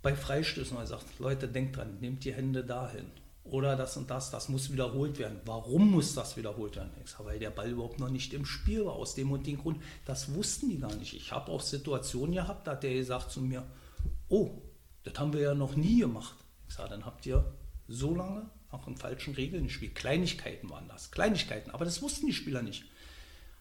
Bei 0.01 0.15
Freistößen, 0.15 0.75
man 0.75 0.87
sagt, 0.87 1.05
Leute, 1.19 1.47
denkt 1.47 1.77
dran, 1.77 1.97
nehmt 1.99 2.23
die 2.25 2.33
Hände 2.33 2.63
dahin 2.63 3.05
oder 3.43 3.75
das 3.75 3.97
und 3.97 4.09
das, 4.09 4.31
das 4.31 4.47
muss 4.49 4.71
wiederholt 4.71 5.19
werden. 5.19 5.39
Warum 5.45 5.91
muss 5.91 6.15
das 6.15 6.37
wiederholt 6.37 6.75
werden? 6.75 6.91
Ich 7.03 7.11
sage, 7.11 7.25
weil 7.25 7.39
der 7.39 7.49
Ball 7.49 7.69
überhaupt 7.69 7.99
noch 7.99 8.09
nicht 8.09 8.33
im 8.33 8.45
Spiel 8.45 8.85
war, 8.85 8.93
aus 8.93 9.15
dem 9.15 9.31
und 9.31 9.45
dem 9.45 9.57
Grund. 9.57 9.81
Das 10.05 10.33
wussten 10.33 10.69
die 10.69 10.79
gar 10.79 10.95
nicht. 10.95 11.13
Ich 11.13 11.31
habe 11.31 11.51
auch 11.51 11.61
Situationen 11.61 12.35
gehabt, 12.35 12.67
da 12.67 12.71
hat 12.71 12.83
der 12.83 12.93
gesagt 12.93 13.31
zu 13.31 13.41
mir, 13.41 13.63
oh, 14.29 14.61
das 15.03 15.19
haben 15.19 15.33
wir 15.33 15.41
ja 15.41 15.53
noch 15.53 15.75
nie 15.75 15.99
gemacht. 15.99 16.35
Ich 16.69 16.75
sage, 16.75 16.89
dann 16.91 17.05
habt 17.05 17.25
ihr 17.25 17.43
so 17.93 18.15
lange 18.15 18.49
auch 18.71 18.87
in 18.87 18.97
falschen 18.97 19.35
Regeln 19.35 19.67
gespielt. 19.67 19.95
Kleinigkeiten 19.95 20.69
waren 20.69 20.87
das, 20.87 21.11
Kleinigkeiten, 21.11 21.71
aber 21.71 21.85
das 21.85 22.01
wussten 22.01 22.25
die 22.25 22.33
Spieler 22.33 22.61
nicht. 22.61 22.85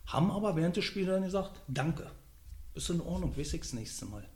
Haben 0.06 0.30
aber 0.30 0.56
während 0.56 0.76
des 0.76 0.84
Spiels 0.84 1.08
dann 1.08 1.22
gesagt, 1.22 1.60
danke, 1.68 2.10
ist 2.74 2.90
in 2.90 3.00
Ordnung, 3.00 3.36
weiß 3.36 3.52
ich 3.52 3.60
das 3.60 3.72
nächste 3.72 4.06
Mal. 4.06 4.26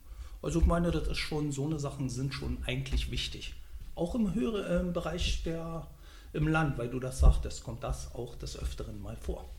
Also 0.42 0.60
ich 0.60 0.66
meine, 0.66 0.90
das 0.90 1.08
ist 1.08 1.18
schon, 1.18 1.50
so 1.50 1.64
eine 1.64 1.78
Sachen 1.78 2.10
sind 2.10 2.34
schon 2.34 2.58
eigentlich 2.66 3.10
wichtig 3.10 3.54
auch 3.96 4.14
im 4.14 4.34
höheren 4.34 4.90
äh, 4.90 4.92
Bereich 4.92 5.42
der, 5.42 5.88
im 6.32 6.46
Land, 6.46 6.78
weil 6.78 6.88
du 6.88 7.00
das 7.00 7.18
sagtest, 7.18 7.64
kommt 7.64 7.82
das 7.82 8.14
auch 8.14 8.36
des 8.36 8.58
Öfteren 8.58 9.02
mal 9.02 9.16
vor. 9.16 9.50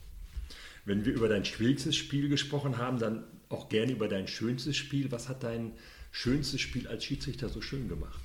Wenn 0.85 1.03
wir 1.03 1.13
über 1.13 1.27
dein 1.27 1.43
schwierigstes 1.43 1.97
Spiel 1.97 2.29
gesprochen 2.29 2.77
haben, 2.77 2.99
dann 2.99 3.23
auch 3.49 3.67
gerne 3.67 3.91
über 3.91 4.07
dein 4.07 4.27
schönstes 4.27 4.77
Spiel. 4.77 5.11
Was 5.11 5.27
hat 5.27 5.43
dein 5.43 5.73
schönstes 6.11 6.61
Spiel 6.61 6.87
als 6.87 7.03
Schiedsrichter 7.03 7.49
so 7.49 7.61
schön 7.61 7.89
gemacht? 7.89 8.21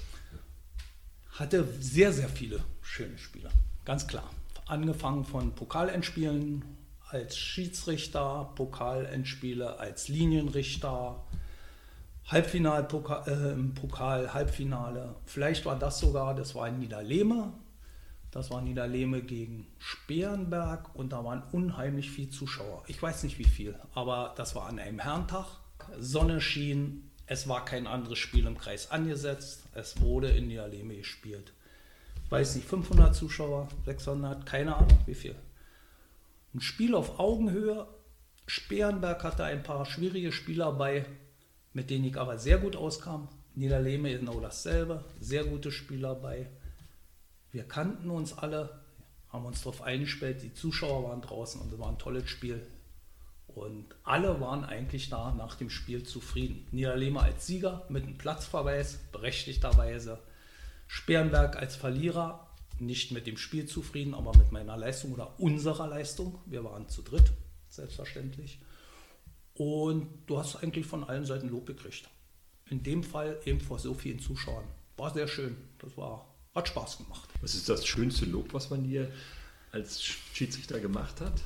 Hatte 1.32 1.66
sehr, 1.80 2.12
sehr 2.12 2.28
viele 2.28 2.62
schöne 2.82 3.18
Spiele, 3.18 3.50
ganz 3.84 4.06
klar. 4.06 4.30
Angefangen 4.66 5.24
von 5.24 5.54
Pokalendspielen 5.54 6.64
als 7.08 7.36
Schiedsrichter, 7.36 8.52
Pokalendspiele 8.54 9.78
als 9.78 10.08
Linienrichter, 10.08 11.22
Halbfinal 12.26 12.84
Pokal, 12.84 13.28
äh, 13.28 13.78
Pokal, 13.80 14.32
Halbfinale. 14.32 15.16
Vielleicht 15.26 15.66
war 15.66 15.78
das 15.78 15.98
sogar, 15.98 16.34
das 16.34 16.54
war 16.54 16.68
in 16.68 16.78
Niederlehme. 16.78 17.52
Das 18.30 18.50
war 18.50 18.62
Niederlehme 18.62 19.22
gegen 19.22 19.66
Sperenberg 19.78 20.94
und 20.94 21.12
da 21.12 21.22
waren 21.22 21.42
unheimlich 21.52 22.10
viele 22.10 22.30
Zuschauer. 22.30 22.82
Ich 22.86 23.02
weiß 23.02 23.24
nicht 23.24 23.38
wie 23.38 23.44
viel, 23.44 23.78
aber 23.94 24.32
das 24.36 24.54
war 24.54 24.68
an 24.68 24.78
einem 24.78 24.98
Herrentag. 24.98 25.44
Sonne 25.98 26.40
schien, 26.40 27.10
es 27.26 27.48
war 27.48 27.64
kein 27.64 27.86
anderes 27.86 28.18
Spiel 28.18 28.46
im 28.46 28.58
Kreis 28.58 28.90
angesetzt. 28.90 29.64
Es 29.74 30.00
wurde 30.00 30.28
in 30.28 30.48
Niederlehme 30.48 30.96
gespielt. 30.96 31.52
Ich 32.24 32.30
weiß 32.30 32.56
nicht, 32.56 32.68
500 32.68 33.14
Zuschauer, 33.14 33.68
600, 33.84 34.46
keine 34.46 34.76
Ahnung 34.76 34.98
wie 35.06 35.14
viel. 35.14 35.34
Ein 36.54 36.60
Spiel 36.60 36.94
auf 36.94 37.18
Augenhöhe. 37.18 37.86
Sperenberg 38.46 39.22
hatte 39.22 39.44
ein 39.44 39.62
paar 39.62 39.86
schwierige 39.86 40.32
Spieler 40.32 40.72
bei, 40.72 41.06
mit 41.72 41.90
denen 41.90 42.04
ich 42.04 42.16
aber 42.18 42.38
sehr 42.38 42.58
gut 42.58 42.76
auskam. 42.76 43.28
Niederlehme 43.54 44.10
genau 44.18 44.40
dasselbe, 44.40 45.04
sehr 45.20 45.44
gute 45.44 45.70
Spieler 45.70 46.14
bei. 46.14 46.48
Wir 47.52 47.64
kannten 47.64 48.10
uns 48.10 48.36
alle, 48.36 48.80
haben 49.28 49.44
uns 49.44 49.60
darauf 49.60 49.82
eingestellt, 49.82 50.42
die 50.42 50.54
Zuschauer 50.54 51.08
waren 51.08 51.20
draußen 51.20 51.60
und 51.60 51.72
es 51.72 51.78
war 51.78 51.88
ein 51.88 51.98
tolles 51.98 52.28
Spiel. 52.28 52.66
Und 53.54 53.86
alle 54.02 54.40
waren 54.40 54.64
eigentlich 54.64 55.08
da 55.08 55.34
nach 55.34 55.56
dem 55.56 55.70
Spiel 55.70 56.02
zufrieden. 56.04 56.66
Niederlehme 56.70 57.20
als 57.20 57.46
Sieger 57.46 57.84
mit 57.88 58.04
einem 58.04 58.16
Platzverweis, 58.16 58.98
berechtigterweise. 59.12 60.18
Sperrenberg 60.86 61.56
als 61.56 61.76
Verlierer, 61.76 62.48
nicht 62.78 63.12
mit 63.12 63.26
dem 63.26 63.36
Spiel 63.36 63.66
zufrieden, 63.66 64.14
aber 64.14 64.36
mit 64.36 64.52
meiner 64.52 64.76
Leistung 64.76 65.12
oder 65.12 65.38
unserer 65.38 65.86
Leistung. 65.86 66.38
Wir 66.46 66.64
waren 66.64 66.88
zu 66.88 67.02
dritt, 67.02 67.32
selbstverständlich. 67.68 68.60
Und 69.54 70.08
du 70.26 70.38
hast 70.38 70.56
eigentlich 70.56 70.86
von 70.86 71.04
allen 71.04 71.26
Seiten 71.26 71.48
Lob 71.48 71.66
gekriegt. 71.66 72.08
In 72.70 72.82
dem 72.82 73.04
Fall 73.04 73.38
eben 73.44 73.60
vor 73.60 73.78
so 73.78 73.94
vielen 73.94 74.18
Zuschauern. 74.18 74.64
War 74.96 75.12
sehr 75.12 75.28
schön. 75.28 75.56
Das 75.78 75.96
war, 75.96 76.26
hat 76.54 76.68
Spaß 76.68 76.98
gemacht. 76.98 77.28
Was 77.40 77.54
ist 77.54 77.68
das 77.68 77.86
schönste 77.86 78.24
Lob, 78.24 78.54
was 78.54 78.70
man 78.70 78.84
dir 78.84 79.10
als 79.72 80.02
Schiedsrichter 80.02 80.80
gemacht 80.80 81.20
hat? 81.20 81.40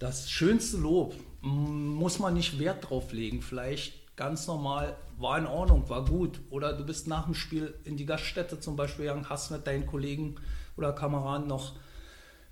Das 0.00 0.30
schönste 0.30 0.78
Lob 0.78 1.14
muss 1.42 2.18
man 2.18 2.32
nicht 2.32 2.58
Wert 2.58 2.88
drauf 2.88 3.12
legen. 3.12 3.42
Vielleicht 3.42 4.16
ganz 4.16 4.46
normal, 4.46 4.96
war 5.18 5.36
in 5.36 5.46
Ordnung, 5.46 5.90
war 5.90 6.06
gut. 6.06 6.40
Oder 6.48 6.72
du 6.72 6.86
bist 6.86 7.06
nach 7.06 7.26
dem 7.26 7.34
Spiel 7.34 7.74
in 7.84 7.98
die 7.98 8.06
Gaststätte 8.06 8.58
zum 8.58 8.76
Beispiel 8.76 9.04
gegangen, 9.04 9.28
hast 9.28 9.50
mit 9.50 9.66
deinen 9.66 9.84
Kollegen 9.84 10.36
oder 10.78 10.94
Kameraden 10.94 11.46
noch 11.46 11.76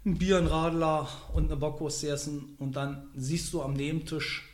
ein 0.05 0.19
Bier, 0.19 0.37
ein 0.37 0.47
Radler 0.47 1.09
und 1.33 1.47
eine 1.47 1.57
Bockwurst 1.57 2.05
essen 2.05 2.55
und 2.59 2.77
dann 2.77 3.09
siehst 3.15 3.51
du 3.55 3.63
am 3.63 3.73
Nebentisch, 3.73 4.45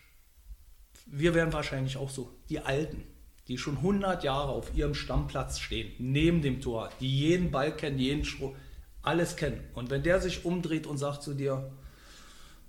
wir 1.07 1.35
wären 1.35 1.53
wahrscheinlich 1.53 1.97
auch 1.97 2.11
so, 2.11 2.31
die 2.49 2.61
Alten, 2.61 3.03
die 3.49 3.59
schon 3.59 3.79
100 3.79 4.23
Jahre 4.23 4.53
auf 4.53 4.73
ihrem 4.77 4.95
Stammplatz 4.95 5.59
stehen, 5.59 5.93
neben 5.99 6.43
dem 6.43 6.61
Tor, 6.61 6.91
die 7.01 7.11
jeden 7.11 7.51
Ball 7.51 7.75
kennen, 7.75 7.99
jeden 7.99 8.25
Schwung, 8.25 8.55
alles 9.03 9.35
kennen. 9.35 9.65
Und 9.75 9.91
wenn 9.91 10.05
der 10.05 10.21
sich 10.21 10.45
umdreht 10.45 10.87
und 10.87 10.97
sagt 10.97 11.25
zu 11.25 11.35
dir, 11.35 11.73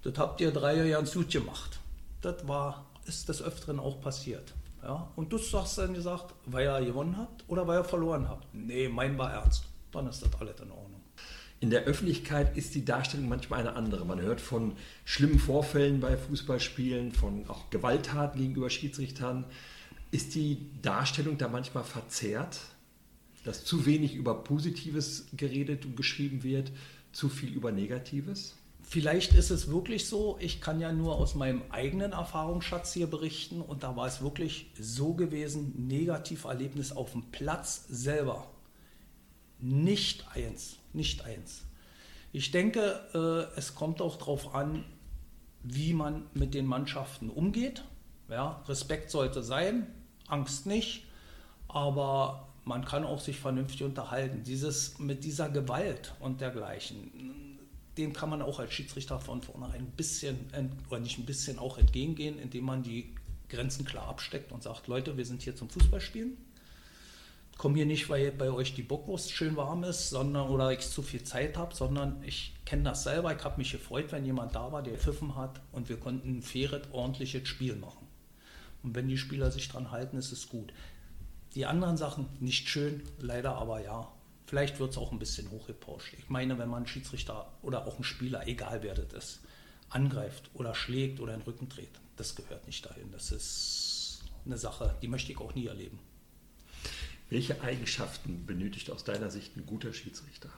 das 0.05 0.17
habt 0.19 0.39
ihr 0.39 0.51
drei 0.51 0.85
Jahre 0.85 1.03
gut 1.05 1.29
gemacht, 1.31 1.79
das 2.21 2.47
war, 2.47 2.85
ist 3.05 3.27
des 3.27 3.41
Öfteren 3.41 3.79
auch 3.79 3.99
passiert. 4.01 4.53
Ja? 4.83 5.11
Und 5.15 5.33
du 5.33 5.37
sagst 5.39 5.79
dann 5.79 5.95
gesagt, 5.95 6.35
weil 6.45 6.67
er 6.67 6.85
gewonnen 6.85 7.17
hat 7.17 7.43
oder 7.47 7.67
weil 7.67 7.77
er 7.77 7.83
verloren 7.83 8.29
hat. 8.29 8.41
Nee, 8.53 8.87
mein 8.87 9.17
war 9.17 9.33
ernst. 9.33 9.65
Dann 9.91 10.07
ist 10.07 10.21
das 10.21 10.29
alles 10.39 10.59
in 10.59 10.69
Ordnung. 10.69 11.01
In 11.59 11.71
der 11.71 11.85
Öffentlichkeit 11.85 12.55
ist 12.55 12.75
die 12.75 12.85
Darstellung 12.85 13.27
manchmal 13.27 13.61
eine 13.61 13.73
andere. 13.73 14.05
Man 14.05 14.21
hört 14.21 14.41
von 14.41 14.73
schlimmen 15.05 15.39
Vorfällen 15.39 15.99
bei 15.99 16.17
Fußballspielen, 16.17 17.11
von 17.11 17.49
auch 17.49 17.71
Gewalttaten 17.71 18.39
gegenüber 18.39 18.69
Schiedsrichtern. 18.69 19.45
Ist 20.11 20.35
die 20.35 20.69
Darstellung 20.83 21.39
da 21.39 21.47
manchmal 21.47 21.83
verzerrt, 21.83 22.59
dass 23.43 23.65
zu 23.65 23.85
wenig 23.87 24.13
über 24.13 24.43
Positives 24.43 25.25
geredet 25.35 25.85
und 25.85 25.97
geschrieben 25.97 26.43
wird, 26.43 26.71
zu 27.11 27.29
viel 27.29 27.49
über 27.53 27.71
Negatives? 27.71 28.55
Vielleicht 28.87 29.33
ist 29.33 29.49
es 29.49 29.69
wirklich 29.69 30.07
so, 30.07 30.37
ich 30.39 30.61
kann 30.61 30.79
ja 30.79 30.91
nur 30.91 31.15
aus 31.15 31.35
meinem 31.35 31.63
eigenen 31.69 32.11
Erfahrungsschatz 32.11 32.93
hier 32.93 33.07
berichten 33.07 33.61
und 33.61 33.83
da 33.83 33.95
war 33.95 34.07
es 34.07 34.21
wirklich 34.21 34.67
so 34.79 35.13
gewesen, 35.13 35.87
Negativerlebnis 35.87 36.91
auf 36.91 37.11
dem 37.11 37.23
Platz 37.31 37.85
selber. 37.89 38.47
Nicht 39.59 40.25
eins 40.33 40.77
nicht 40.95 41.23
eins. 41.25 41.63
Ich 42.31 42.51
denke, 42.51 42.99
äh, 43.13 43.57
es 43.57 43.75
kommt 43.75 44.01
auch 44.01 44.17
darauf 44.17 44.55
an, 44.55 44.83
wie 45.63 45.93
man 45.93 46.25
mit 46.33 46.53
den 46.53 46.65
Mannschaften 46.65 47.29
umgeht. 47.29 47.83
Ja, 48.29 48.63
Respekt 48.67 49.11
sollte 49.11 49.43
sein, 49.43 49.87
Angst 50.27 50.65
nicht, 50.65 51.05
aber 51.67 52.47
man 52.63 52.83
kann 52.83 53.03
auch 53.03 53.19
sich 53.19 53.39
vernünftig 53.39 53.83
unterhalten. 53.83 54.43
Dieses 54.43 54.97
mit 54.97 55.23
dieser 55.23 55.49
Gewalt 55.49 56.15
und 56.19 56.41
dergleichen, 56.41 57.44
dem 57.97 58.13
kann 58.13 58.29
man 58.29 58.41
auch 58.41 58.59
als 58.59 58.73
Schiedsrichter 58.73 59.19
von 59.19 59.41
vornherein 59.41 59.81
ein 59.81 59.91
bisschen, 59.91 60.51
oder 60.89 60.99
nicht 60.99 61.17
ein 61.17 61.25
bisschen 61.25 61.59
auch 61.59 61.77
entgegengehen, 61.77 62.39
indem 62.39 62.65
man 62.65 62.83
die 62.83 63.13
Grenzen 63.49 63.85
klar 63.85 64.07
absteckt 64.07 64.51
und 64.51 64.63
sagt, 64.63 64.87
Leute, 64.87 65.17
wir 65.17 65.25
sind 65.25 65.41
hier 65.41 65.55
zum 65.55 65.69
Fußballspielen 65.69 66.37
komme 67.57 67.75
hier 67.75 67.85
nicht, 67.85 68.09
weil 68.09 68.31
bei 68.31 68.51
euch 68.51 68.73
die 68.73 68.83
Bockwurst 68.83 69.31
schön 69.31 69.55
warm 69.55 69.83
ist, 69.83 70.09
sondern 70.09 70.49
oder 70.49 70.71
ich 70.71 70.81
zu 70.81 71.01
viel 71.01 71.23
Zeit 71.23 71.57
habe, 71.57 71.73
sondern 71.73 72.21
ich 72.23 72.53
kenne 72.65 72.83
das 72.83 73.03
selber. 73.03 73.35
Ich 73.35 73.43
habe 73.43 73.57
mich 73.57 73.71
gefreut, 73.71 74.11
wenn 74.11 74.25
jemand 74.25 74.55
da 74.55 74.71
war, 74.71 74.83
der 74.83 74.97
pfiffen 74.97 75.35
hat 75.35 75.61
und 75.71 75.89
wir 75.89 75.97
konnten 75.97 76.37
ein 76.37 76.41
faires, 76.41 76.87
ordentliches 76.91 77.47
Spiel 77.47 77.75
machen. 77.75 78.07
Und 78.83 78.93
wenn 78.95 79.07
die 79.07 79.17
Spieler 79.17 79.51
sich 79.51 79.69
dran 79.69 79.91
halten, 79.91 80.17
ist 80.17 80.31
es 80.31 80.49
gut. 80.49 80.73
Die 81.55 81.65
anderen 81.65 81.97
Sachen 81.97 82.27
nicht 82.39 82.67
schön, 82.67 83.01
leider 83.19 83.55
aber 83.55 83.81
ja. 83.81 84.11
Vielleicht 84.47 84.79
wird 84.79 84.91
es 84.91 84.97
auch 84.97 85.11
ein 85.11 85.19
bisschen 85.19 85.49
hochgepauscht. 85.49 86.13
Ich 86.17 86.29
meine, 86.29 86.57
wenn 86.59 86.69
man 86.69 86.77
einen 86.77 86.87
Schiedsrichter 86.87 87.51
oder 87.61 87.87
auch 87.87 87.95
einen 87.95 88.03
Spieler, 88.03 88.47
egal 88.47 88.83
wer 88.83 88.93
das 88.93 89.13
ist, 89.13 89.39
angreift 89.89 90.49
oder 90.53 90.75
schlägt 90.75 91.19
oder 91.19 91.33
in 91.33 91.39
den 91.39 91.45
Rücken 91.45 91.69
dreht, 91.69 91.99
das 92.15 92.35
gehört 92.35 92.65
nicht 92.67 92.85
dahin. 92.85 93.11
Das 93.11 93.31
ist 93.31 94.23
eine 94.45 94.57
Sache, 94.57 94.95
die 95.01 95.07
möchte 95.07 95.31
ich 95.31 95.39
auch 95.39 95.55
nie 95.55 95.65
erleben. 95.65 95.99
Welche 97.29 97.59
Eigenschaften 97.61 98.45
benötigt 98.45 98.91
aus 98.91 99.03
deiner 99.03 99.31
Sicht 99.31 99.57
ein 99.57 99.65
guter 99.65 99.93
Schiedsrichter? 99.93 100.49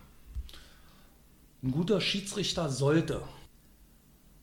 Ein 1.63 1.71
guter 1.71 2.01
Schiedsrichter 2.01 2.69
sollte 2.69 3.23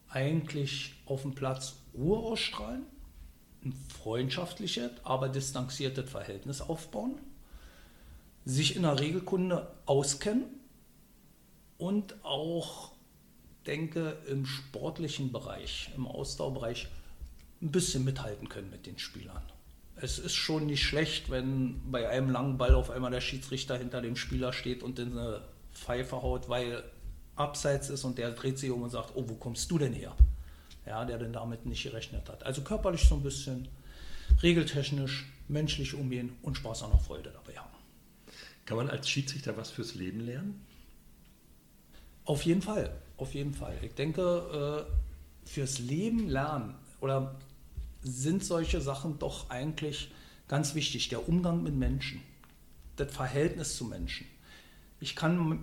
eigentlich 0.08 0.94
auf 1.04 1.22
dem 1.22 1.34
Platz 1.34 1.74
Ruhe 1.94 2.18
ausstrahlen, 2.18 2.84
ein 3.64 3.74
freundschaftliches, 3.88 4.90
aber 5.04 5.28
distanziertes 5.28 6.10
Verhältnis 6.10 6.60
aufbauen, 6.60 7.18
sich 8.44 8.76
in 8.76 8.82
der 8.82 8.98
Regelkunde 8.98 9.70
auskennen 9.86 10.44
und 11.78 12.24
auch, 12.24 12.92
denke, 13.66 14.18
im 14.28 14.44
sportlichen 14.46 15.32
Bereich, 15.32 15.90
im 15.96 16.06
Ausdauerbereich 16.06 16.88
ein 17.62 17.72
bisschen 17.72 18.04
mithalten 18.04 18.48
können 18.48 18.70
mit 18.70 18.86
den 18.86 18.98
Spielern 18.98 19.42
es 19.96 20.18
ist 20.18 20.34
schon 20.34 20.66
nicht 20.66 20.82
schlecht, 20.82 21.30
wenn 21.30 21.80
bei 21.90 22.08
einem 22.08 22.30
langen 22.30 22.58
Ball 22.58 22.74
auf 22.74 22.90
einmal 22.90 23.10
der 23.10 23.20
Schiedsrichter 23.20 23.78
hinter 23.78 24.00
dem 24.00 24.16
Spieler 24.16 24.52
steht 24.52 24.82
und 24.82 24.98
in 24.98 25.12
eine 25.12 25.42
Pfeife 25.72 26.22
haut, 26.22 26.48
weil 26.48 26.82
abseits 27.36 27.90
ist 27.90 28.04
und 28.04 28.18
der 28.18 28.30
dreht 28.32 28.58
sich 28.58 28.70
um 28.70 28.82
und 28.82 28.90
sagt, 28.90 29.12
oh, 29.14 29.24
wo 29.26 29.34
kommst 29.34 29.70
du 29.70 29.78
denn 29.78 29.92
her? 29.92 30.14
Ja, 30.86 31.04
der 31.04 31.18
denn 31.18 31.32
damit 31.32 31.64
nicht 31.64 31.82
gerechnet 31.82 32.28
hat. 32.28 32.44
Also 32.44 32.62
körperlich 32.62 33.02
so 33.08 33.14
ein 33.14 33.22
bisschen, 33.22 33.68
regeltechnisch, 34.42 35.26
menschlich 35.48 35.94
umgehen 35.94 36.36
und 36.42 36.56
Spaß 36.56 36.82
an 36.82 36.90
der 36.90 37.00
Freude 37.00 37.30
dabei 37.30 37.58
haben. 37.58 37.73
Kann 38.64 38.76
man 38.76 38.90
als 38.90 39.08
Schiedsrichter 39.08 39.56
was 39.56 39.70
fürs 39.70 39.94
Leben 39.94 40.20
lernen? 40.20 40.64
Auf 42.24 42.42
jeden 42.42 42.62
Fall, 42.62 42.90
auf 43.16 43.34
jeden 43.34 43.52
Fall. 43.52 43.76
Ich 43.82 43.94
denke, 43.94 44.86
äh, 44.88 45.48
fürs 45.48 45.78
Leben 45.78 46.28
lernen 46.28 46.74
oder 47.00 47.34
sind 48.02 48.44
solche 48.44 48.80
Sachen 48.80 49.18
doch 49.18 49.50
eigentlich 49.50 50.10
ganz 50.48 50.74
wichtig. 50.74 51.08
Der 51.08 51.28
Umgang 51.28 51.62
mit 51.62 51.74
Menschen, 51.74 52.22
das 52.96 53.12
Verhältnis 53.12 53.76
zu 53.76 53.84
Menschen. 53.84 54.26
Ich 55.00 55.14
kann 55.16 55.58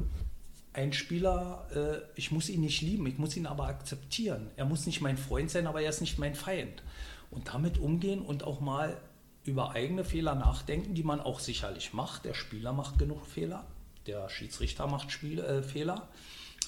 einen 0.74 0.94
Spieler, 0.94 1.68
äh, 1.74 2.20
ich 2.20 2.32
muss 2.32 2.50
ihn 2.50 2.62
nicht 2.62 2.82
lieben, 2.82 3.08
ich 3.08 3.18
muss 3.18 3.36
ihn 3.36 3.48
aber 3.48 3.66
akzeptieren. 3.66 4.52
Er 4.56 4.66
muss 4.66 4.86
nicht 4.86 5.02
mein 5.02 5.18
Freund 5.18 5.50
sein, 5.50 5.68
aber 5.68 5.82
er 5.82 5.90
ist 5.90 6.02
nicht 6.02 6.20
mein 6.20 6.36
Feind. 6.36 6.84
Und 7.32 7.48
damit 7.48 7.78
umgehen 7.78 8.22
und 8.22 8.44
auch 8.44 8.60
mal 8.60 8.98
über 9.44 9.72
eigene 9.72 10.04
Fehler 10.04 10.36
nachdenken, 10.36 10.94
die 10.94 11.04
man 11.04 11.20
auch 11.20 11.40
sicherlich 11.40 11.94
macht. 11.94 12.26
Der 12.26 12.34
Spieler 12.34 12.74
macht 12.74 13.00
genug 13.00 13.26
Fehler, 13.26 13.66
der 14.08 14.30
Schiedsrichter 14.30 14.88
macht 14.88 15.12
Spiel, 15.12 15.40
äh, 15.40 15.64
Fehler. 15.64 16.10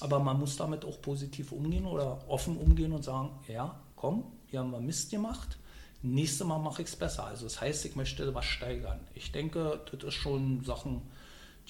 Aber 0.00 0.18
man 0.18 0.38
muss 0.40 0.56
damit 0.56 0.84
auch 0.84 1.00
positiv 1.00 1.52
umgehen 1.52 1.86
oder 1.86 2.28
offen 2.28 2.56
umgehen 2.56 2.92
und 2.92 3.04
sagen, 3.04 3.30
ja, 3.46 3.80
komm, 3.94 4.24
hier 4.48 4.60
haben 4.60 4.72
wir 4.72 4.80
Mist 4.80 5.10
gemacht 5.10 5.56
nächstes 6.04 6.46
Mal 6.46 6.58
mache 6.58 6.82
ich 6.82 6.88
es 6.88 6.96
besser. 6.96 7.24
Also 7.24 7.44
das 7.44 7.60
heißt, 7.60 7.84
ich 7.86 7.96
möchte 7.96 8.32
was 8.34 8.44
steigern. 8.44 9.00
Ich 9.14 9.32
denke, 9.32 9.80
das 9.90 10.04
ist 10.04 10.14
schon 10.14 10.62
Sachen, 10.64 11.02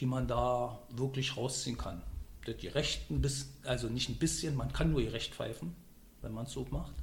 die 0.01 0.07
man 0.07 0.27
da 0.27 0.81
wirklich 0.91 1.37
rausziehen 1.37 1.79
kann. 1.79 2.03
Das 2.45 2.57
die 2.59 2.69
Rechten, 2.69 3.23
also 3.65 3.89
nicht 3.89 4.11
ein 4.11 4.17
bisschen, 4.17 4.57
man 4.57 4.73
kann 4.73 4.91
nur 4.91 5.01
ihr 5.01 5.13
Recht 5.13 5.35
pfeifen, 5.35 5.75
wenn 6.21 6.33
man 6.33 6.47
es 6.47 6.53
so 6.53 6.67
macht. 6.71 6.95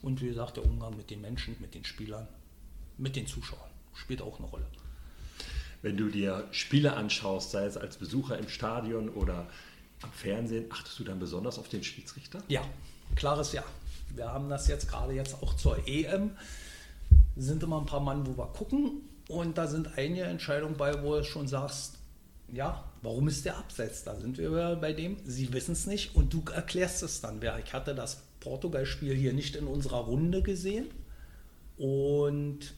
Und 0.00 0.22
wie 0.22 0.28
gesagt, 0.28 0.56
der 0.56 0.64
Umgang 0.64 0.96
mit 0.96 1.10
den 1.10 1.20
Menschen, 1.20 1.56
mit 1.60 1.74
den 1.74 1.84
Spielern, 1.84 2.28
mit 3.00 3.16
den 3.16 3.26
Zuschauern 3.26 3.70
spielt 3.94 4.22
auch 4.22 4.38
eine 4.38 4.48
Rolle. 4.48 4.66
Wenn 5.82 5.96
du 5.96 6.08
dir 6.08 6.46
Spiele 6.50 6.94
anschaust, 6.94 7.50
sei 7.50 7.64
es 7.64 7.76
als 7.76 7.96
Besucher 7.96 8.38
im 8.38 8.48
Stadion 8.48 9.08
oder 9.08 9.46
am 10.02 10.12
Fernsehen, 10.12 10.66
achtest 10.70 10.98
du 10.98 11.04
dann 11.04 11.18
besonders 11.18 11.58
auf 11.58 11.68
den 11.68 11.82
Schiedsrichter? 11.82 12.42
Ja, 12.48 12.62
klares 13.16 13.52
Ja. 13.52 13.64
Wir 14.14 14.32
haben 14.32 14.48
das 14.48 14.66
jetzt 14.66 14.88
gerade 14.88 15.12
jetzt 15.12 15.40
auch 15.40 15.54
zur 15.54 15.86
EM 15.86 16.32
sind 17.36 17.62
immer 17.62 17.78
ein 17.78 17.86
paar 17.86 18.00
Mann, 18.00 18.26
wo 18.26 18.36
wir 18.36 18.46
gucken. 18.46 19.02
Und 19.28 19.56
da 19.56 19.68
sind 19.68 19.96
einige 19.96 20.24
Entscheidungen 20.24 20.76
bei, 20.76 21.02
wo 21.02 21.16
du 21.16 21.24
schon 21.24 21.46
sagst, 21.46 21.94
ja, 22.52 22.84
warum 23.02 23.28
ist 23.28 23.44
der 23.44 23.56
abseits? 23.56 24.02
Da 24.02 24.16
sind 24.16 24.36
wir 24.38 24.76
bei 24.80 24.92
dem, 24.92 25.16
sie 25.24 25.52
wissen 25.52 25.72
es 25.72 25.86
nicht 25.86 26.16
und 26.16 26.34
du 26.34 26.42
erklärst 26.52 27.04
es 27.04 27.20
dann. 27.20 27.40
Ich 27.64 27.72
hatte 27.72 27.94
das 27.94 28.22
Portugal-Spiel 28.40 29.14
hier 29.14 29.32
nicht 29.32 29.54
in 29.54 29.68
unserer 29.68 30.00
Runde 30.00 30.42
gesehen. 30.42 30.90
Und 31.76 32.74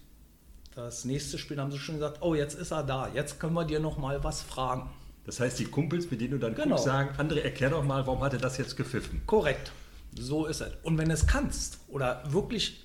das 0.75 1.05
nächste 1.05 1.39
Spiel 1.39 1.59
haben 1.59 1.71
sie 1.71 1.79
schon 1.79 1.97
gesagt, 1.97 2.19
oh, 2.23 2.35
jetzt 2.35 2.55
ist 2.55 2.71
er 2.71 2.83
da, 2.83 3.09
jetzt 3.13 3.39
können 3.39 3.55
wir 3.55 3.65
dir 3.65 3.81
noch 3.81 3.99
mal 3.99 4.25
was 4.25 4.43
fragen. 4.43 4.91
Das 5.25 5.39
heißt, 5.39 5.59
die 5.59 5.67
Kumpels, 5.67 6.11
mit 6.11 6.21
denen 6.21 6.33
du 6.33 6.39
dann 6.39 6.55
genau. 6.55 6.71
guckst, 6.71 6.85
sagen, 6.85 7.11
André, 7.19 7.41
erklär 7.41 7.71
doch 7.71 7.85
mal, 7.85 8.07
warum 8.07 8.23
hat 8.23 8.33
er 8.33 8.41
das 8.41 8.57
jetzt 8.57 8.77
gepfiffen? 8.77 9.23
Korrekt, 9.27 9.71
so 10.17 10.47
ist 10.47 10.61
es. 10.61 10.73
Und 10.83 10.99
wenn 10.99 11.09
du 11.09 11.15
es 11.15 11.27
kannst 11.27 11.79
oder 11.89 12.23
wirklich 12.33 12.85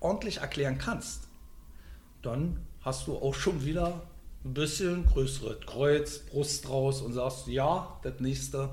ordentlich 0.00 0.38
erklären 0.38 0.78
kannst, 0.78 1.28
dann 2.22 2.60
hast 2.80 3.06
du 3.06 3.16
auch 3.16 3.34
schon 3.34 3.64
wieder 3.64 4.02
ein 4.44 4.54
bisschen 4.54 5.06
größere 5.06 5.60
Kreuz, 5.66 6.18
Brust 6.18 6.68
raus 6.68 7.02
und 7.02 7.12
sagst, 7.12 7.46
ja, 7.48 7.98
das 8.02 8.20
nächste 8.20 8.70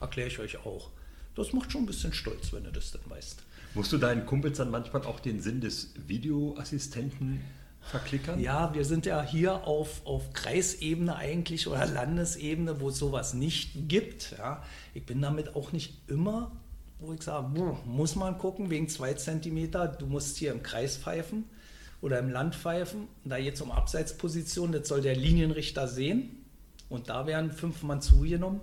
erkläre 0.00 0.28
ich 0.28 0.38
euch 0.38 0.64
auch. 0.66 0.90
Das 1.36 1.52
macht 1.52 1.72
schon 1.72 1.82
ein 1.82 1.86
bisschen 1.86 2.12
stolz, 2.12 2.52
wenn 2.52 2.64
du 2.64 2.72
das 2.72 2.90
dann 2.90 3.02
weißt. 3.08 3.42
Musst 3.74 3.92
du 3.92 3.98
deinen 3.98 4.26
Kumpels 4.26 4.58
dann 4.58 4.70
manchmal 4.70 5.02
auch 5.04 5.20
den 5.20 5.40
Sinn 5.40 5.60
des 5.60 5.90
Videoassistenten 6.06 7.40
verklickern? 7.82 8.40
Ja, 8.40 8.74
wir 8.74 8.84
sind 8.84 9.06
ja 9.06 9.22
hier 9.22 9.66
auf, 9.66 10.04
auf 10.06 10.32
Kreisebene 10.32 11.16
eigentlich 11.16 11.66
oder 11.66 11.86
Landesebene, 11.86 12.80
wo 12.80 12.88
es 12.88 12.98
sowas 12.98 13.34
nicht 13.34 13.88
gibt. 13.88 14.34
Ja. 14.38 14.62
Ich 14.94 15.06
bin 15.06 15.20
damit 15.20 15.56
auch 15.56 15.72
nicht 15.72 16.08
immer 16.08 16.52
wo 17.00 17.14
ich 17.14 17.22
sage, 17.22 17.48
muss 17.86 18.14
man 18.14 18.38
gucken, 18.38 18.70
wegen 18.70 18.88
zwei 18.88 19.14
Zentimeter, 19.14 19.88
du 19.88 20.06
musst 20.06 20.36
hier 20.36 20.52
im 20.52 20.62
Kreis 20.62 20.98
pfeifen 20.98 21.44
oder 22.00 22.18
im 22.18 22.30
Land 22.30 22.54
pfeifen. 22.54 23.08
Da 23.24 23.36
jetzt 23.36 23.60
um 23.60 23.72
Abseitsposition, 23.72 24.72
das 24.72 24.88
soll 24.88 25.00
der 25.00 25.16
Linienrichter 25.16 25.88
sehen. 25.88 26.44
Und 26.88 27.08
da 27.08 27.26
werden 27.26 27.52
fünf 27.52 27.82
Mann 27.82 28.02
zugenommen. 28.02 28.60